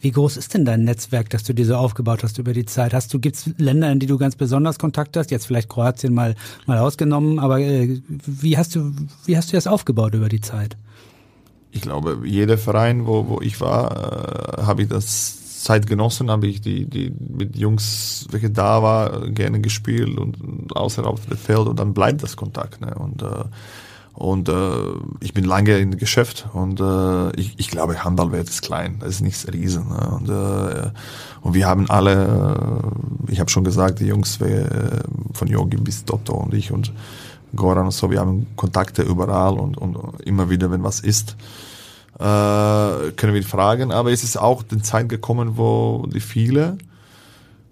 [0.00, 2.92] Wie groß ist denn dein Netzwerk, das du dir so aufgebaut hast über die Zeit?
[2.92, 5.30] Hast du, gibt's Länder, in die du ganz besonders Kontakt hast?
[5.30, 6.34] Jetzt vielleicht Kroatien mal,
[6.66, 8.92] mal ausgenommen, aber äh, wie hast du,
[9.24, 10.76] wie hast du das aufgebaut über die Zeit?
[11.74, 16.46] Ich glaube, jeder Verein, wo, wo ich war, äh, habe ich das Zeit genossen, habe
[16.46, 21.78] ich die, die mit Jungs, welche da war, gerne gespielt und außerhalb des Feld und
[21.78, 22.80] dann bleibt das Kontakt.
[22.80, 22.94] Ne?
[22.94, 23.44] Und äh,
[24.14, 24.52] und äh,
[25.18, 29.20] ich bin lange im Geschäft und äh, ich, ich glaube, Handballwelt ist klein, das ist
[29.22, 29.88] nichts riesen.
[29.88, 30.08] Ne?
[30.08, 30.90] Und, äh,
[31.40, 32.84] und wir haben alle,
[33.28, 35.00] äh, ich habe schon gesagt, die Jungs äh,
[35.32, 36.92] von Yogi bis Dotto und ich und
[37.56, 41.36] Goran und so, wir haben Kontakte überall und, und immer wieder, wenn was ist,
[42.18, 43.92] äh, können wir fragen.
[43.92, 46.78] Aber es ist auch die Zeit gekommen, wo die viele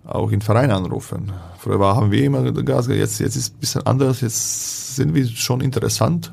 [0.05, 1.33] auch in Verein anrufen.
[1.59, 5.27] Früher haben wir immer Gas, jetzt, jetzt ist es ein bisschen anders, jetzt sind wir
[5.27, 6.33] schon interessant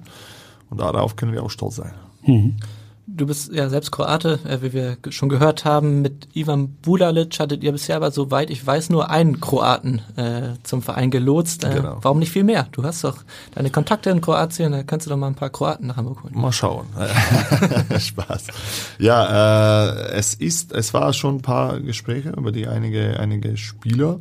[0.69, 1.93] und darauf können wir auch stolz sein.
[2.25, 2.55] Mhm.
[3.15, 6.01] Du bist ja selbst Kroate, äh, wie wir schon gehört haben.
[6.01, 10.81] Mit Ivan Bulalic hattet ihr bisher aber, soweit ich weiß, nur einen Kroaten äh, zum
[10.81, 11.63] Verein gelotst.
[11.63, 11.97] Äh, genau.
[12.01, 12.67] Warum nicht viel mehr?
[12.71, 13.17] Du hast doch
[13.55, 16.33] deine Kontakte in Kroatien, da kannst du doch mal ein paar Kroaten nach Hamburg holen.
[16.35, 16.87] Mal schauen.
[17.99, 18.47] Spaß.
[18.99, 24.19] Ja, äh, es ist, es war schon ein paar Gespräche über die einige, einige Spieler.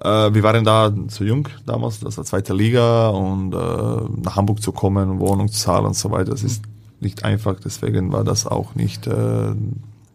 [0.00, 4.62] Äh, wir waren da zu jung damals, das war zweite Liga und äh, nach Hamburg
[4.62, 6.30] zu kommen, Wohnung zu zahlen und so weiter.
[6.30, 6.62] Das ist
[7.00, 9.54] nicht einfach, deswegen war das auch nicht, äh,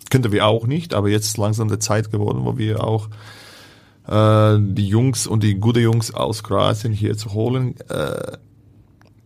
[0.09, 3.09] könnte wir auch nicht, aber jetzt langsam der Zeit geworden, wo wir auch
[4.07, 7.75] äh, die Jungs und die gute Jungs aus Kroatien hier zu holen.
[7.89, 8.37] Äh,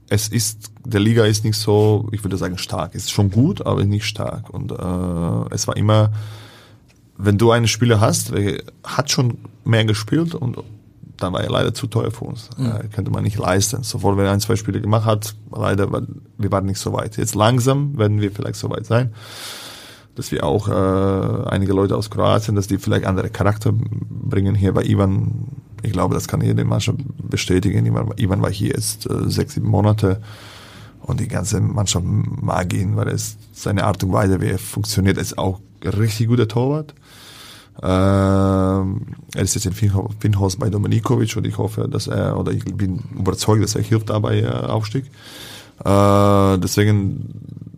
[0.10, 3.84] es ist, der Liga ist nicht so, ich würde sagen stark, ist schon gut, aber
[3.84, 4.50] nicht stark.
[4.50, 6.12] Und äh, es war immer,
[7.18, 10.58] wenn du einen Spieler hast, der hat schon mehr gespielt und
[11.18, 12.50] dann war er leider zu teuer für uns.
[12.58, 12.66] Mhm.
[12.66, 13.84] Äh, könnte man nicht leisten.
[13.84, 15.90] Sofort, wenn er ein, zwei Spiele gemacht hat, leider,
[16.38, 17.18] wir waren nicht so weit.
[17.18, 19.14] Jetzt langsam werden wir vielleicht so weit sein,
[20.16, 24.74] dass wir auch äh, einige Leute aus Kroatien, dass die vielleicht andere Charakter bringen hier
[24.74, 25.48] bei Ivan.
[25.84, 27.86] Ich glaube, das kann jede Mannschaft bestätigen.
[27.86, 30.22] Ivan, Ivan war hier jetzt äh, sechs, sieben Monate
[31.02, 35.18] und die ganze Mannschaft mag ihn, weil es seine Art und Weise, wie er funktioniert,
[35.18, 36.94] ist auch richtig guter Torwart.
[37.82, 39.02] Ähm,
[39.36, 43.04] er ist jetzt in Finhaus bei Dominikovic und ich hoffe, dass er, oder ich bin
[43.18, 45.06] überzeugt, dass er hilft dabei äh, Aufstieg.
[45.84, 47.78] Äh, deswegen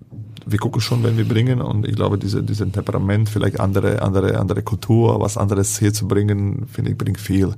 [0.51, 4.39] wir gucken schon, wenn wir bringen und ich glaube, diese, diesen Temperament, vielleicht andere, andere,
[4.39, 7.53] andere Kultur, was anderes hier zu bringen, finde ich, bringt viel.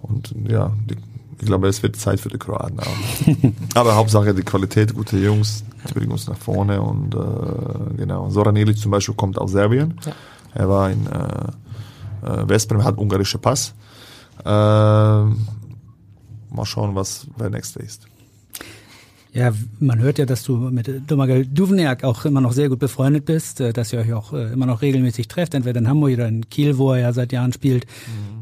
[0.00, 0.96] Und ja, die,
[1.40, 3.32] ich glaube, es wird Zeit für die Kroaten auch.
[3.74, 8.30] Aber Hauptsache die Qualität, gute Jungs, die bringen uns nach vorne und äh, genau.
[8.30, 9.94] Soran Ilic zum Beispiel kommt aus Serbien.
[10.04, 10.12] Ja.
[10.58, 13.74] Er war in äh, äh, Westbrem, hat ungarische Pass.
[14.44, 15.30] Äh, mal
[16.64, 18.06] schauen, was der nächste ist.
[19.32, 23.24] Ja, man hört ja, dass du mit Domagoj Duvniak auch immer noch sehr gut befreundet
[23.24, 26.26] bist, äh, dass ihr euch auch äh, immer noch regelmäßig trefft, entweder in Hamburg oder
[26.26, 27.86] in Kiel, wo er ja seit Jahren spielt.
[27.86, 28.37] Mhm.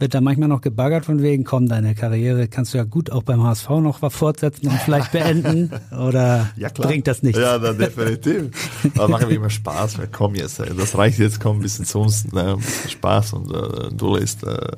[0.00, 3.22] Wird da manchmal noch gebaggert von wegen, komm, deine Karriere kannst du ja gut auch
[3.22, 5.70] beim HSV noch was fortsetzen und vielleicht beenden?
[5.92, 6.88] Oder ja, klar.
[6.88, 7.38] bringt das nichts?
[7.38, 8.50] Ja, dann definitiv.
[8.96, 12.00] Aber machen wir immer Spaß, weil komm jetzt, das reicht jetzt, komm ein bisschen zu
[12.00, 14.72] uns, ne, ein bisschen Spaß und äh, du ist äh,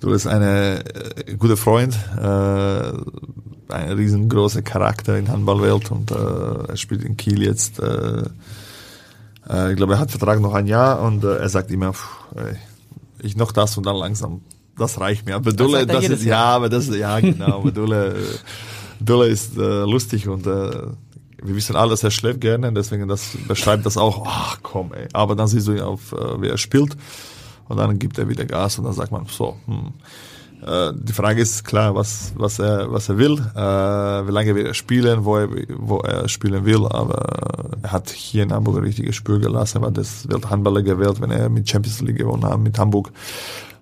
[0.00, 0.82] Du bist eine
[1.26, 7.42] äh, gute Freund, äh, ein riesengroßer Charakter in Handballwelt und äh, er spielt in Kiel
[7.42, 7.80] jetzt.
[7.80, 8.22] Äh,
[9.48, 12.08] äh, ich glaube, er hat Vertrag noch ein Jahr und äh, er sagt immer, pff,
[12.34, 12.56] ey,
[13.22, 14.42] ich noch das und dann langsam,
[14.76, 15.36] das reicht mir.
[15.36, 17.60] Aber Dulle, das, das ist ja, aber das ja genau.
[17.60, 18.16] aber Dulle,
[19.00, 20.70] Dulle ist äh, lustig und äh,
[21.42, 24.26] wir wissen alle, dass er schläft gerne, deswegen das beschreibt das auch.
[24.26, 25.08] Ach komm, ey.
[25.12, 26.96] Aber dann siehst du auf, äh, wie er spielt
[27.68, 29.56] und dann gibt er wieder Gas und dann sagt man so.
[29.66, 29.92] Hm.
[30.66, 34.66] Äh, die Frage ist klar, was was er was er will, äh, wie lange will
[34.66, 38.84] er spielen, wo er wo er spielen will, aber er hat hier in Hamburg ein
[38.84, 42.78] richtiges Spür gelassen, war das Welthandballer gewählt, wenn er mit Champions League gewonnen hat mit
[42.78, 43.10] Hamburg.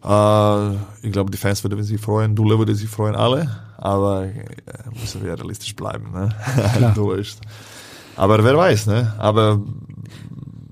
[0.05, 4.33] Äh, ich glaube, die Fans würden sich freuen, Dule würde sich freuen, alle, aber äh,
[5.01, 6.13] müssen wir realistisch bleiben.
[6.13, 6.29] Ne?
[6.77, 6.95] Klar.
[8.17, 9.15] aber wer weiß, ne?
[9.19, 9.61] Aber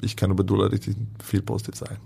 [0.02, 1.96] ich kann über Dule richtig viel positiv sein.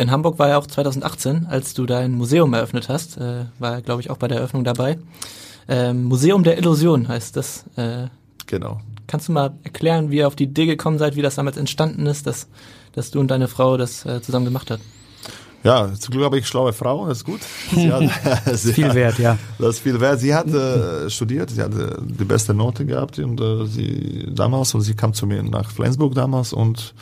[0.00, 3.82] In Hamburg war er auch 2018, als du dein Museum eröffnet hast, äh, war er,
[3.82, 4.98] glaube ich, auch bei der Eröffnung dabei.
[5.68, 7.66] Ähm, Museum der Illusion heißt das.
[7.76, 8.06] Äh,
[8.46, 8.80] genau.
[9.06, 12.06] Kannst du mal erklären, wie ihr auf die Idee gekommen seid, wie das damals entstanden
[12.06, 12.48] ist, dass,
[12.92, 14.80] dass du und deine Frau das äh, zusammen gemacht habt?
[15.64, 17.40] Ja, zum Glück habe ich schlaue Frau, das ist gut.
[17.70, 18.10] Sie hat,
[18.46, 19.36] das ist viel wert, ja.
[19.58, 20.18] Das ist viel wert.
[20.18, 24.80] Sie hat äh, studiert, sie hatte die beste Note gehabt und äh, sie damals und
[24.80, 26.94] sie kam zu mir nach Flensburg damals und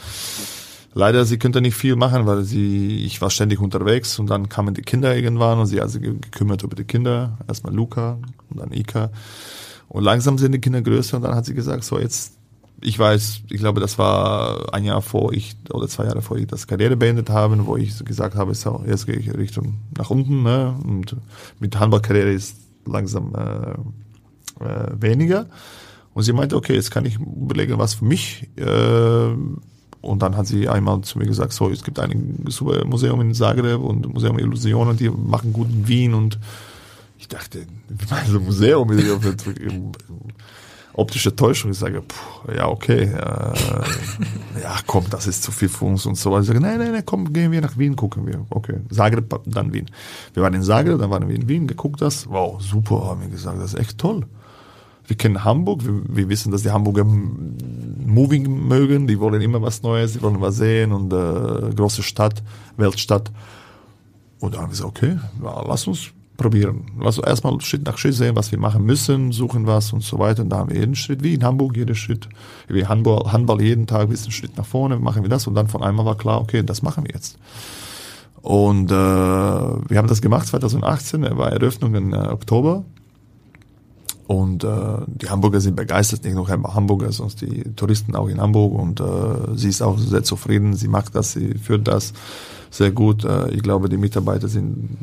[0.95, 4.74] Leider, sie könnte nicht viel machen, weil sie, ich war ständig unterwegs und dann kamen
[4.74, 7.39] die Kinder irgendwann und sie hat sich gekümmert über die Kinder.
[7.47, 8.18] Erstmal Luca
[8.51, 9.11] und dann Ika.
[9.89, 12.39] Und langsam sind die Kinder größer und dann hat sie gesagt, so jetzt,
[12.80, 16.47] ich weiß, ich glaube, das war ein Jahr vor ich, oder zwei Jahre vor ich
[16.47, 20.43] das Karriere beendet habe, wo ich gesagt habe, so, jetzt gehe ich Richtung nach unten,
[20.43, 20.78] ne?
[20.84, 21.16] Und
[21.59, 25.47] mit Handballkarriere ist langsam äh, äh, weniger.
[26.14, 29.34] Und sie meinte, okay, jetzt kann ich überlegen, was für mich äh,
[30.01, 33.34] und dann hat sie einmal zu mir gesagt, so, es gibt ein super Museum in
[33.34, 36.38] Zagreb und Museum Illusionen, die machen gut in Wien und
[37.18, 38.90] ich dachte, wie du Museum?
[40.99, 41.70] optische Täuschung.
[41.70, 43.12] Ich sage, puh, ja, okay, äh,
[44.62, 46.38] ja, komm, das ist zu viel für uns und so.
[46.38, 48.44] Ich sage, nein, nein, nein, komm, gehen wir nach Wien, gucken wir.
[48.51, 49.86] Okay, Zagreb, dann Wien.
[50.34, 52.28] Wir waren in Zagreb, dann waren wir in Wien, geguckt das.
[52.28, 54.26] Wow, super, haben wir gesagt, das ist echt toll.
[55.09, 59.83] Wir kennen Hamburg, wir, wir, wissen, dass die Hamburger Moving mögen, die wollen immer was
[59.83, 62.43] Neues, die wollen was sehen und äh, große Stadt,
[62.77, 63.33] Weltstadt.
[64.39, 66.85] Und dann haben wir gesagt, okay, ja, lass uns probieren.
[67.01, 70.19] Lass uns erstmal Schritt nach Schritt sehen, was wir machen müssen, suchen was und so
[70.19, 70.43] weiter.
[70.43, 72.29] Und da haben wir jeden Schritt, wie in Hamburg, jeden Schritt,
[72.69, 75.47] wie Handball, Handball jeden Tag, bisschen Schritt nach vorne, machen wir das.
[75.47, 77.39] Und dann von einmal war klar, okay, das machen wir jetzt.
[78.43, 82.85] Und äh, wir haben das gemacht 2018, war Eröffnung im äh, Oktober
[84.29, 88.79] und äh, die Hamburger sind begeistert, nicht nur Hamburger, sondern die Touristen auch in Hamburg.
[88.79, 92.12] Und äh, sie ist auch sehr zufrieden, sie macht das, sie führt das
[92.70, 93.24] sehr gut.
[93.24, 94.99] Äh, ich glaube, die Mitarbeiter sind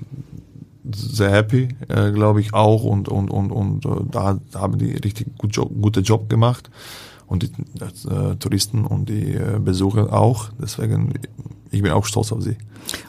[0.93, 2.83] sehr happy, äh, glaube ich auch.
[2.83, 6.69] Und, und, und, und äh, da haben die richtig gut Job, gute Job gemacht.
[7.27, 10.49] Und die äh, Touristen und die äh, Besucher auch.
[10.61, 11.13] Deswegen,
[11.71, 12.57] ich bin auch stolz auf sie.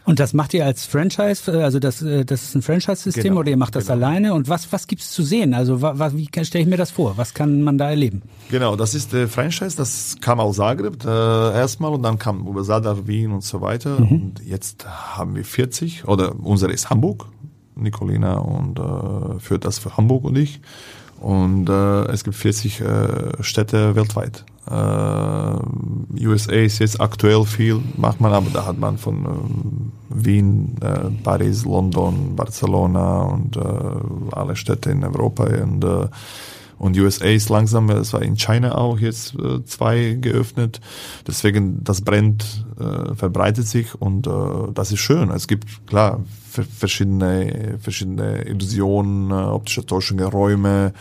[0.04, 3.40] Und das macht ihr als Franchise, äh, also das, äh, das ist ein Franchise-System genau,
[3.40, 3.96] oder ihr macht das genau.
[3.96, 4.34] alleine?
[4.34, 5.54] Und was, was gibt's zu sehen?
[5.54, 7.16] Also was, wie stelle ich mir das vor?
[7.16, 8.22] Was kann man da erleben?
[8.50, 12.64] Genau, das ist der Franchise, das kam aus Zagreb äh, erstmal und dann kam über
[12.64, 14.00] Sadar, Wien und so weiter.
[14.00, 14.10] Mhm.
[14.10, 17.26] Und jetzt haben wir 40, oder unsere ist Hamburg,
[17.74, 20.60] Nicolina und äh, führt das für Hamburg und ich.
[21.20, 24.44] Und äh, es gibt 40 äh, Städte weltweit.
[24.68, 30.76] Äh, USA ist jetzt aktuell viel, macht man, aber da hat man von äh, Wien,
[30.80, 33.60] äh, Paris, London, Barcelona und äh,
[34.32, 36.08] alle Städte in Europa und äh,
[36.78, 40.80] und USA ist langsam, es war in China auch jetzt äh, zwei geöffnet.
[41.26, 44.30] Deswegen, das brennt, äh, verbreitet sich und äh,
[44.74, 45.30] das ist schön.
[45.30, 46.20] Es gibt, klar,
[46.50, 50.92] verschiedene, verschiedene Illusionen, äh, optische Täuschungen, Räume,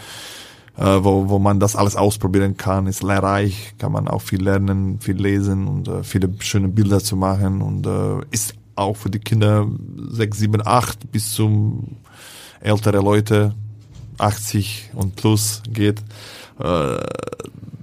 [0.77, 4.99] äh, wo, wo man das alles ausprobieren kann, ist lehrreich, kann man auch viel lernen,
[5.01, 7.87] viel lesen und äh, viele schöne Bilder zu machen und
[8.31, 9.67] ist auch für die Kinder
[10.09, 11.97] sechs, sieben, acht bis zum
[12.59, 13.53] ältere Leute
[14.17, 15.99] 80 und plus geht.
[16.59, 16.97] Äh,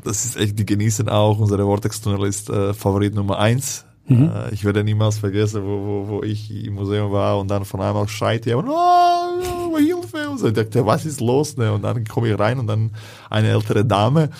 [0.05, 1.39] das ist echt, die genießen auch.
[1.39, 3.85] Unsere Vortex-Tunnel ist äh, Favorit Nummer eins.
[4.07, 4.31] Mhm.
[4.35, 7.81] Äh, ich werde niemals vergessen, wo, wo, wo ich im Museum war und dann von
[7.81, 10.29] einmal schreit jemand, oh, Hilfe!
[10.29, 10.49] Und so.
[10.49, 11.57] ich dachte, was ist los?
[11.57, 11.73] Ne?
[11.73, 12.91] Und dann komme ich rein und dann
[13.31, 14.31] eine ältere Dame,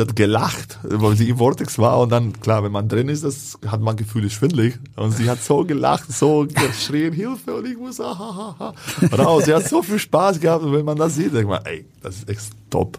[0.00, 3.22] sie hat gelacht, weil sie im Vortex war und dann, klar, wenn man drin ist,
[3.24, 7.76] das hat man gefühlt schwindelig und sie hat so gelacht, so geschrien, Hilfe und ich
[7.76, 8.74] muss, ah, ha, ha.
[9.16, 9.44] raus.
[9.44, 12.16] Sie hat so viel Spaß gehabt und wenn man das sieht, denkt man, ey, das
[12.16, 12.98] ist echt top.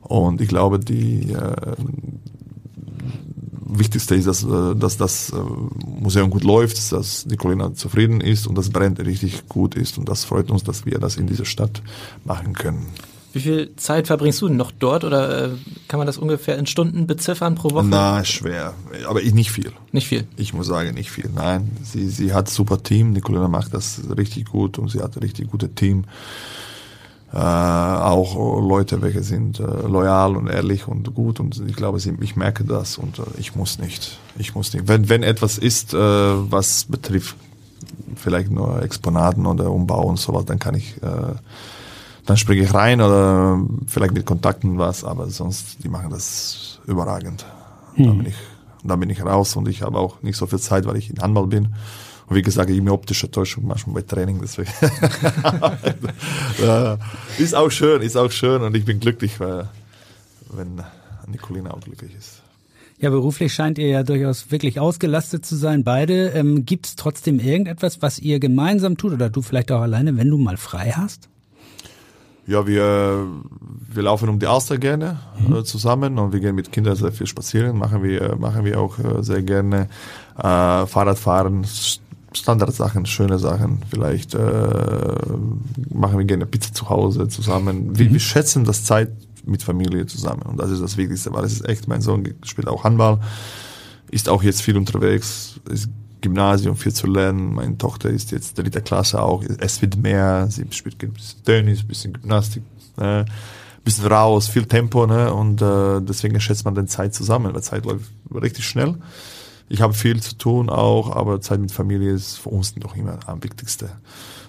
[0.00, 1.76] Und ich glaube, die äh,
[3.68, 5.36] Wichtigste ist, dass, äh, dass das äh,
[6.00, 9.98] Museum gut läuft, dass Nicolina zufrieden ist und das Brand richtig gut ist.
[9.98, 11.82] Und das freut uns, dass wir das in dieser Stadt
[12.24, 12.86] machen können.
[13.36, 15.50] Wie viel Zeit verbringst du denn noch dort oder äh,
[15.88, 17.84] kann man das ungefähr in Stunden beziffern pro Woche?
[17.86, 18.72] Na, schwer.
[19.06, 19.72] Aber ich nicht viel.
[19.92, 20.24] Nicht viel?
[20.36, 21.28] Ich muss sagen, nicht viel.
[21.34, 23.12] Nein, sie, sie hat super Team.
[23.12, 26.04] Nicolina macht das richtig gut und sie hat ein richtig gutes Team
[27.32, 32.36] äh, auch Leute, welche sind äh, loyal und ehrlich und gut und ich glaube, ich
[32.36, 34.18] merke das und äh, ich muss nicht.
[34.38, 34.88] Ich muss nicht.
[34.88, 37.36] Wenn, wenn etwas ist, äh, was betrifft
[38.14, 41.34] vielleicht nur Exponaten oder Umbau und sowas, dann kann ich, äh,
[42.26, 47.46] dann springe ich rein oder vielleicht mit Kontakten was, aber sonst, die machen das überragend.
[47.94, 48.04] Hm.
[48.04, 48.34] Da bin ich,
[48.82, 51.22] da bin ich raus und ich habe auch nicht so viel Zeit, weil ich in
[51.22, 51.74] Handball bin.
[52.28, 54.72] Und wie gesagt, ich mir optische Täuschung manchmal bei Training, deswegen.
[57.38, 59.68] ist auch schön, ist auch schön und ich bin glücklich, weil,
[60.50, 60.82] wenn
[61.28, 62.42] Nicolina auch glücklich ist.
[62.98, 66.30] Ja, beruflich scheint ihr ja durchaus wirklich ausgelastet zu sein, beide.
[66.30, 70.30] Ähm, Gibt es trotzdem irgendetwas, was ihr gemeinsam tut oder du vielleicht auch alleine, wenn
[70.30, 71.28] du mal frei hast?
[72.46, 73.26] Ja, wir,
[73.92, 75.56] wir laufen um die Alster gerne mhm.
[75.56, 78.98] äh, zusammen und wir gehen mit Kindern sehr viel spazieren, machen wir, machen wir auch
[78.98, 79.88] äh, sehr gerne.
[80.38, 81.66] Äh, Fahrradfahren,
[82.32, 83.80] Standardsachen, schöne Sachen.
[83.90, 84.38] Vielleicht äh,
[85.92, 87.98] machen wir gerne Pizza zu Hause zusammen.
[87.98, 88.12] Wir, mhm.
[88.12, 89.10] wir schätzen das Zeit
[89.44, 92.68] mit Familie zusammen und das ist das Wichtigste, weil es ist echt, mein Sohn spielt
[92.68, 93.20] auch Handball,
[94.10, 95.88] ist auch jetzt viel unterwegs, ist
[96.20, 97.54] Gymnasium viel zu lernen.
[97.54, 99.42] Meine Tochter ist jetzt dritte Klasse auch.
[99.58, 100.46] Es wird mehr.
[100.50, 102.62] Sie spielt ein bisschen Tennis, ein bisschen Gymnastik,
[102.96, 103.24] ne?
[103.26, 105.06] ein bisschen raus, viel Tempo.
[105.06, 105.32] Ne?
[105.32, 108.96] Und äh, deswegen schätzt man den Zeit zusammen, weil Zeit läuft richtig schnell.
[109.68, 113.18] Ich habe viel zu tun auch, aber Zeit mit Familie ist für uns doch immer
[113.26, 113.88] am wichtigsten.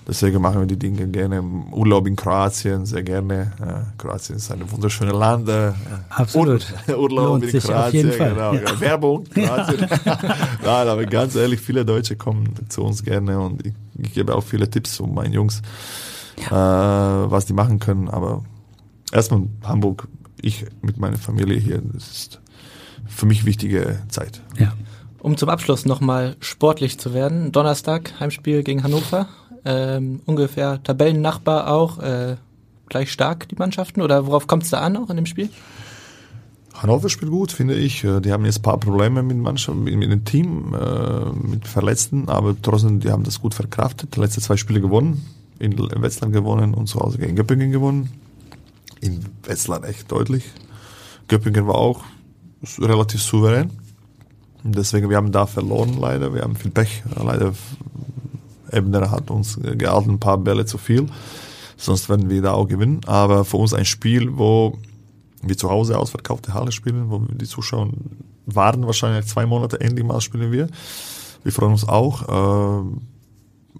[0.07, 1.43] Deswegen machen wir die Dinge gerne.
[1.71, 3.51] Urlaub in Kroatien, sehr gerne.
[3.59, 5.49] Ja, Kroatien ist ein wunderschönes Land.
[6.09, 6.65] Absolut.
[6.87, 8.53] Ur Urlaub Lohnt in Kroatien, genau.
[8.53, 8.79] Ja.
[8.79, 9.85] Werbung, Kroatien.
[10.63, 14.43] Nein, aber ganz ehrlich, viele Deutsche kommen zu uns gerne und ich, ich gebe auch
[14.43, 15.61] viele Tipps um meinen Jungs,
[16.37, 18.07] äh, was die machen können.
[18.07, 18.45] Aber
[19.11, 20.07] erstmal Hamburg,
[20.41, 22.41] ich mit meiner Familie hier, das ist
[23.07, 24.41] für mich wichtige Zeit.
[24.57, 24.71] Ja.
[25.19, 27.51] Um zum Abschluss nochmal sportlich zu werden.
[27.51, 29.27] Donnerstag, Heimspiel gegen Hannover.
[29.67, 31.99] Ähm, ungefähr Tabellennachbar auch.
[31.99, 32.37] Äh,
[32.87, 34.01] gleich stark, die Mannschaften?
[34.01, 35.49] Oder worauf kommt es da an auch in dem Spiel?
[36.73, 38.05] Hannover spielt gut, finde ich.
[38.05, 42.29] Äh, die haben jetzt ein paar Probleme mit Mannschaft, mit, dem Team, äh, mit Verletzten,
[42.29, 44.15] aber trotzdem, die haben das gut verkraftet.
[44.15, 45.25] Die letzten zwei Spiele gewonnen,
[45.59, 48.09] in Wetzlar gewonnen und zu Hause gegen Göppingen gewonnen.
[49.01, 50.45] In Wetzlar echt deutlich.
[51.27, 52.05] Göppingen war auch
[52.79, 53.71] relativ souverän.
[54.63, 56.33] Deswegen, wir haben da verloren leider.
[56.33, 57.03] Wir haben viel Pech.
[57.15, 57.53] Leider
[58.71, 61.07] Ebner hat uns gehalten, ein paar Bälle zu viel.
[61.77, 63.01] Sonst werden wir da auch gewinnen.
[63.05, 64.77] Aber für uns ein Spiel, wo
[65.41, 67.89] wir zu Hause ausverkaufte Halle spielen, wo die Zuschauer
[68.45, 70.67] warten wahrscheinlich zwei Monate, endlich mal spielen wir.
[71.43, 72.83] Wir freuen uns auch.
[72.83, 72.97] Äh,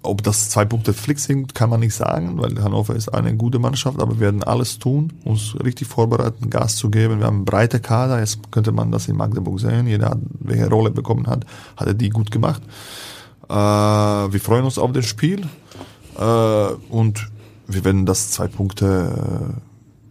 [0.02, 3.58] ob das zwei Punkte Flick sind, kann man nicht sagen, weil Hannover ist eine gute
[3.58, 7.18] Mannschaft, aber wir werden alles tun, uns richtig vorbereiten, Gas zu geben.
[7.18, 9.88] Wir haben einen breiten Kader, jetzt könnte man das in Magdeburg sehen.
[9.88, 11.44] Jeder, welche Rolle bekommen hat,
[11.76, 12.62] hat er die gut gemacht.
[13.48, 15.46] Äh, wir freuen uns auf das Spiel
[16.18, 17.30] äh, und
[17.66, 19.56] wir werden das zwei Punkte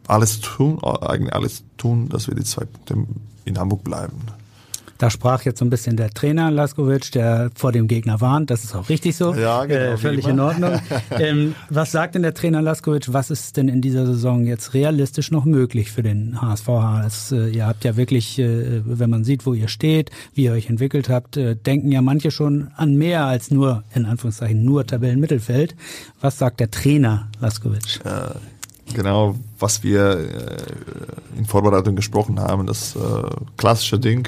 [0.07, 3.05] äh, alles tun, eigentlich alles tun, dass wir die zwei Punkte
[3.45, 4.21] in Hamburg bleiben.
[4.97, 8.49] Da sprach jetzt so ein bisschen der Trainer Laskovic, der vor dem Gegner warnt.
[8.49, 9.33] Das ist auch richtig so.
[9.33, 10.79] Ja, genau, äh, völlig in Ordnung.
[11.11, 13.13] ähm, was sagt denn der Trainer Laskovic?
[13.13, 17.03] Was ist denn in dieser Saison jetzt realistisch noch möglich für den HSVH?
[17.05, 20.53] Es, äh, ihr habt ja wirklich, äh, wenn man sieht, wo ihr steht, wie ihr
[20.53, 24.85] euch entwickelt habt, äh, denken ja manche schon an mehr als nur, in Anführungszeichen, nur
[24.85, 25.75] Tabellenmittelfeld.
[26.21, 27.99] Was sagt der Trainer Laskovic?
[28.93, 32.99] genau, was wir äh, in Vorbereitung gesprochen haben, das äh,
[33.57, 34.27] klassische Ding,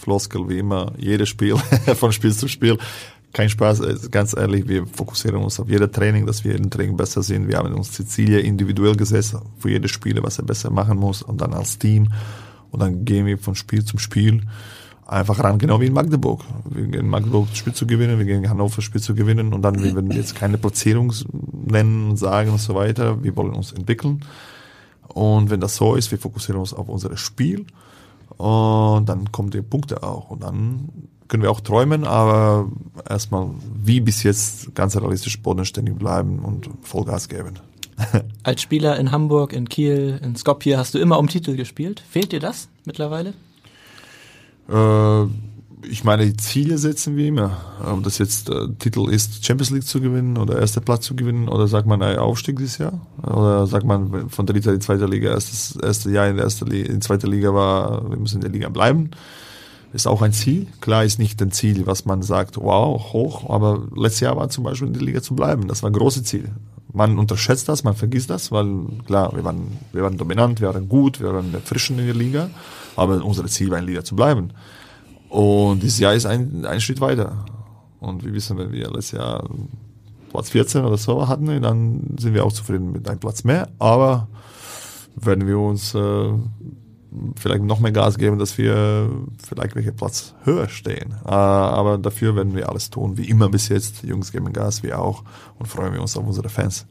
[0.00, 1.56] Floskel wie immer, jedes Spiel,
[1.96, 2.78] von Spiel zu Spiel.
[3.32, 6.96] kein Spaß, äh, ganz ehrlich, wir fokussieren uns auf jeder Training, dass wir im Training
[6.96, 7.48] besser sind.
[7.48, 11.22] Wir haben uns die Ziele individuell gesetzt, für jede Spieler, was er besser machen muss
[11.22, 12.08] und dann als Team.
[12.70, 14.42] Und dann gehen wir von Spiel zum Spiel
[15.06, 16.42] einfach ran, genau wie in Magdeburg.
[16.68, 19.14] Wir gehen in Magdeburg das Spiel zu gewinnen, wir gehen in Hannover das Spiel zu
[19.14, 21.12] gewinnen und dann, wir werden jetzt keine Platzierung
[21.66, 23.22] nennen und sagen und so weiter.
[23.22, 24.24] Wir wollen uns entwickeln.
[25.08, 27.66] Und wenn das so ist, wir fokussieren uns auf unser Spiel
[28.40, 30.30] und dann kommen die Punkte auch.
[30.30, 30.88] Und dann
[31.28, 32.68] können wir auch träumen, aber
[33.08, 33.48] erstmal
[33.82, 37.58] wie bis jetzt ganz realistisch bodenständig bleiben und Vollgas geben.
[38.42, 42.02] Als Spieler in Hamburg, in Kiel, in Skopje hast du immer um Titel gespielt.
[42.08, 43.34] Fehlt dir das mittlerweile?
[44.68, 45.26] Äh,
[45.88, 47.58] ich meine, die Ziele setzen wir immer.
[47.84, 51.48] Ob das jetzt äh, Titel ist, Champions League zu gewinnen oder erster Platz zu gewinnen
[51.48, 55.06] oder sagt man ein Aufstieg dieses Jahr oder sagt man von dritter in die zweite
[55.06, 58.42] Liga erstes erste Jahr in der erste Liga, in zweiter Liga war, wir müssen in
[58.42, 59.10] der Liga bleiben.
[59.92, 60.68] Ist auch ein Ziel.
[60.80, 64.64] Klar ist nicht ein Ziel, was man sagt, wow, hoch, aber letztes Jahr war zum
[64.64, 65.66] Beispiel in der Liga zu bleiben.
[65.66, 66.50] Das war ein großes Ziel.
[66.92, 68.68] Man unterschätzt das, man vergisst das, weil
[69.06, 72.50] klar, wir waren, wir waren dominant, wir waren gut, wir waren frischen in der Liga,
[72.96, 74.52] aber unser Ziel war in der Liga zu bleiben.
[75.30, 77.44] Und dieses Jahr ist ein, ein Schritt weiter.
[78.00, 79.48] Und wir wissen, wenn wir letztes Jahr
[80.28, 83.68] Platz 14 oder so hatten, dann sind wir auch zufrieden mit einem Platz mehr.
[83.78, 84.28] Aber
[85.16, 86.32] werden wir uns äh,
[87.36, 89.10] vielleicht noch mehr Gas geben, dass wir
[89.42, 91.14] vielleicht welchen Platz höher stehen.
[91.24, 94.02] Äh, aber dafür werden wir alles tun, wie immer bis jetzt.
[94.02, 95.22] Die Jungs geben Gas, wir auch
[95.58, 96.86] und freuen wir uns auf unsere Fans.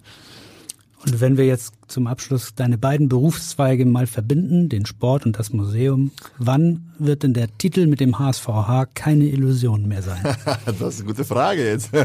[1.06, 5.54] Und wenn wir jetzt zum Abschluss deine beiden Berufszweige mal verbinden, den Sport und das
[5.54, 10.22] Museum, wann wird denn der Titel mit dem HSVH keine Illusion mehr sein?
[10.66, 11.94] das ist eine gute Frage jetzt.
[11.94, 12.02] äh,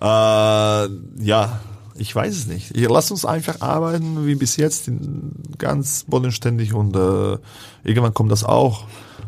[0.00, 1.60] ja,
[1.94, 2.76] ich weiß es nicht.
[2.76, 4.90] Lass uns einfach arbeiten wie bis jetzt,
[5.58, 7.38] ganz bodenständig und äh,
[7.84, 8.84] irgendwann kommt das auch.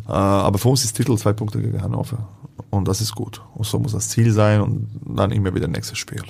[0.09, 2.29] Äh, aber für uns ist Titel zwei Punkte gegen Hannover.
[2.71, 3.41] Und das ist gut.
[3.55, 6.23] Und so muss das Ziel sein und dann immer wieder nächstes Spiel.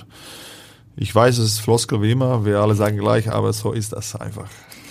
[0.97, 4.15] Ich weiß, es ist Floskel wie immer, wir alle sagen gleich, aber so ist das
[4.15, 4.47] einfach.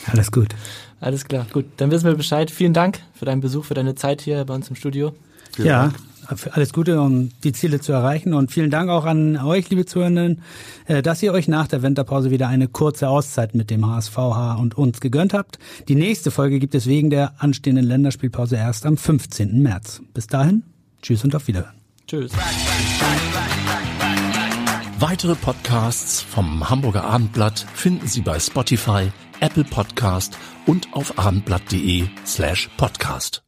[0.07, 0.55] Alles gut.
[1.01, 1.67] Alles klar, gut.
[1.77, 2.51] Dann wissen wir Bescheid.
[2.51, 5.13] Vielen Dank für deinen Besuch, für deine Zeit hier bei uns im Studio.
[5.53, 5.93] Vielen ja,
[6.29, 6.53] Dank.
[6.53, 8.33] alles Gute, um die Ziele zu erreichen.
[8.33, 10.43] Und vielen Dank auch an euch, liebe Zuhörenden,
[10.87, 14.77] äh, dass ihr euch nach der Winterpause wieder eine kurze Auszeit mit dem HSVH und
[14.77, 15.59] uns gegönnt habt.
[15.89, 19.61] Die nächste Folge gibt es wegen der anstehenden Länderspielpause erst am 15.
[19.63, 20.01] März.
[20.15, 20.63] Bis dahin,
[21.03, 21.75] tschüss und auf Wiederhören.
[22.07, 22.33] Tschüss.
[25.01, 32.70] Weitere Podcasts vom Hamburger Abendblatt finden Sie bei Spotify, Apple Podcast und auf abendblatt.de slash
[32.76, 33.42] podcast.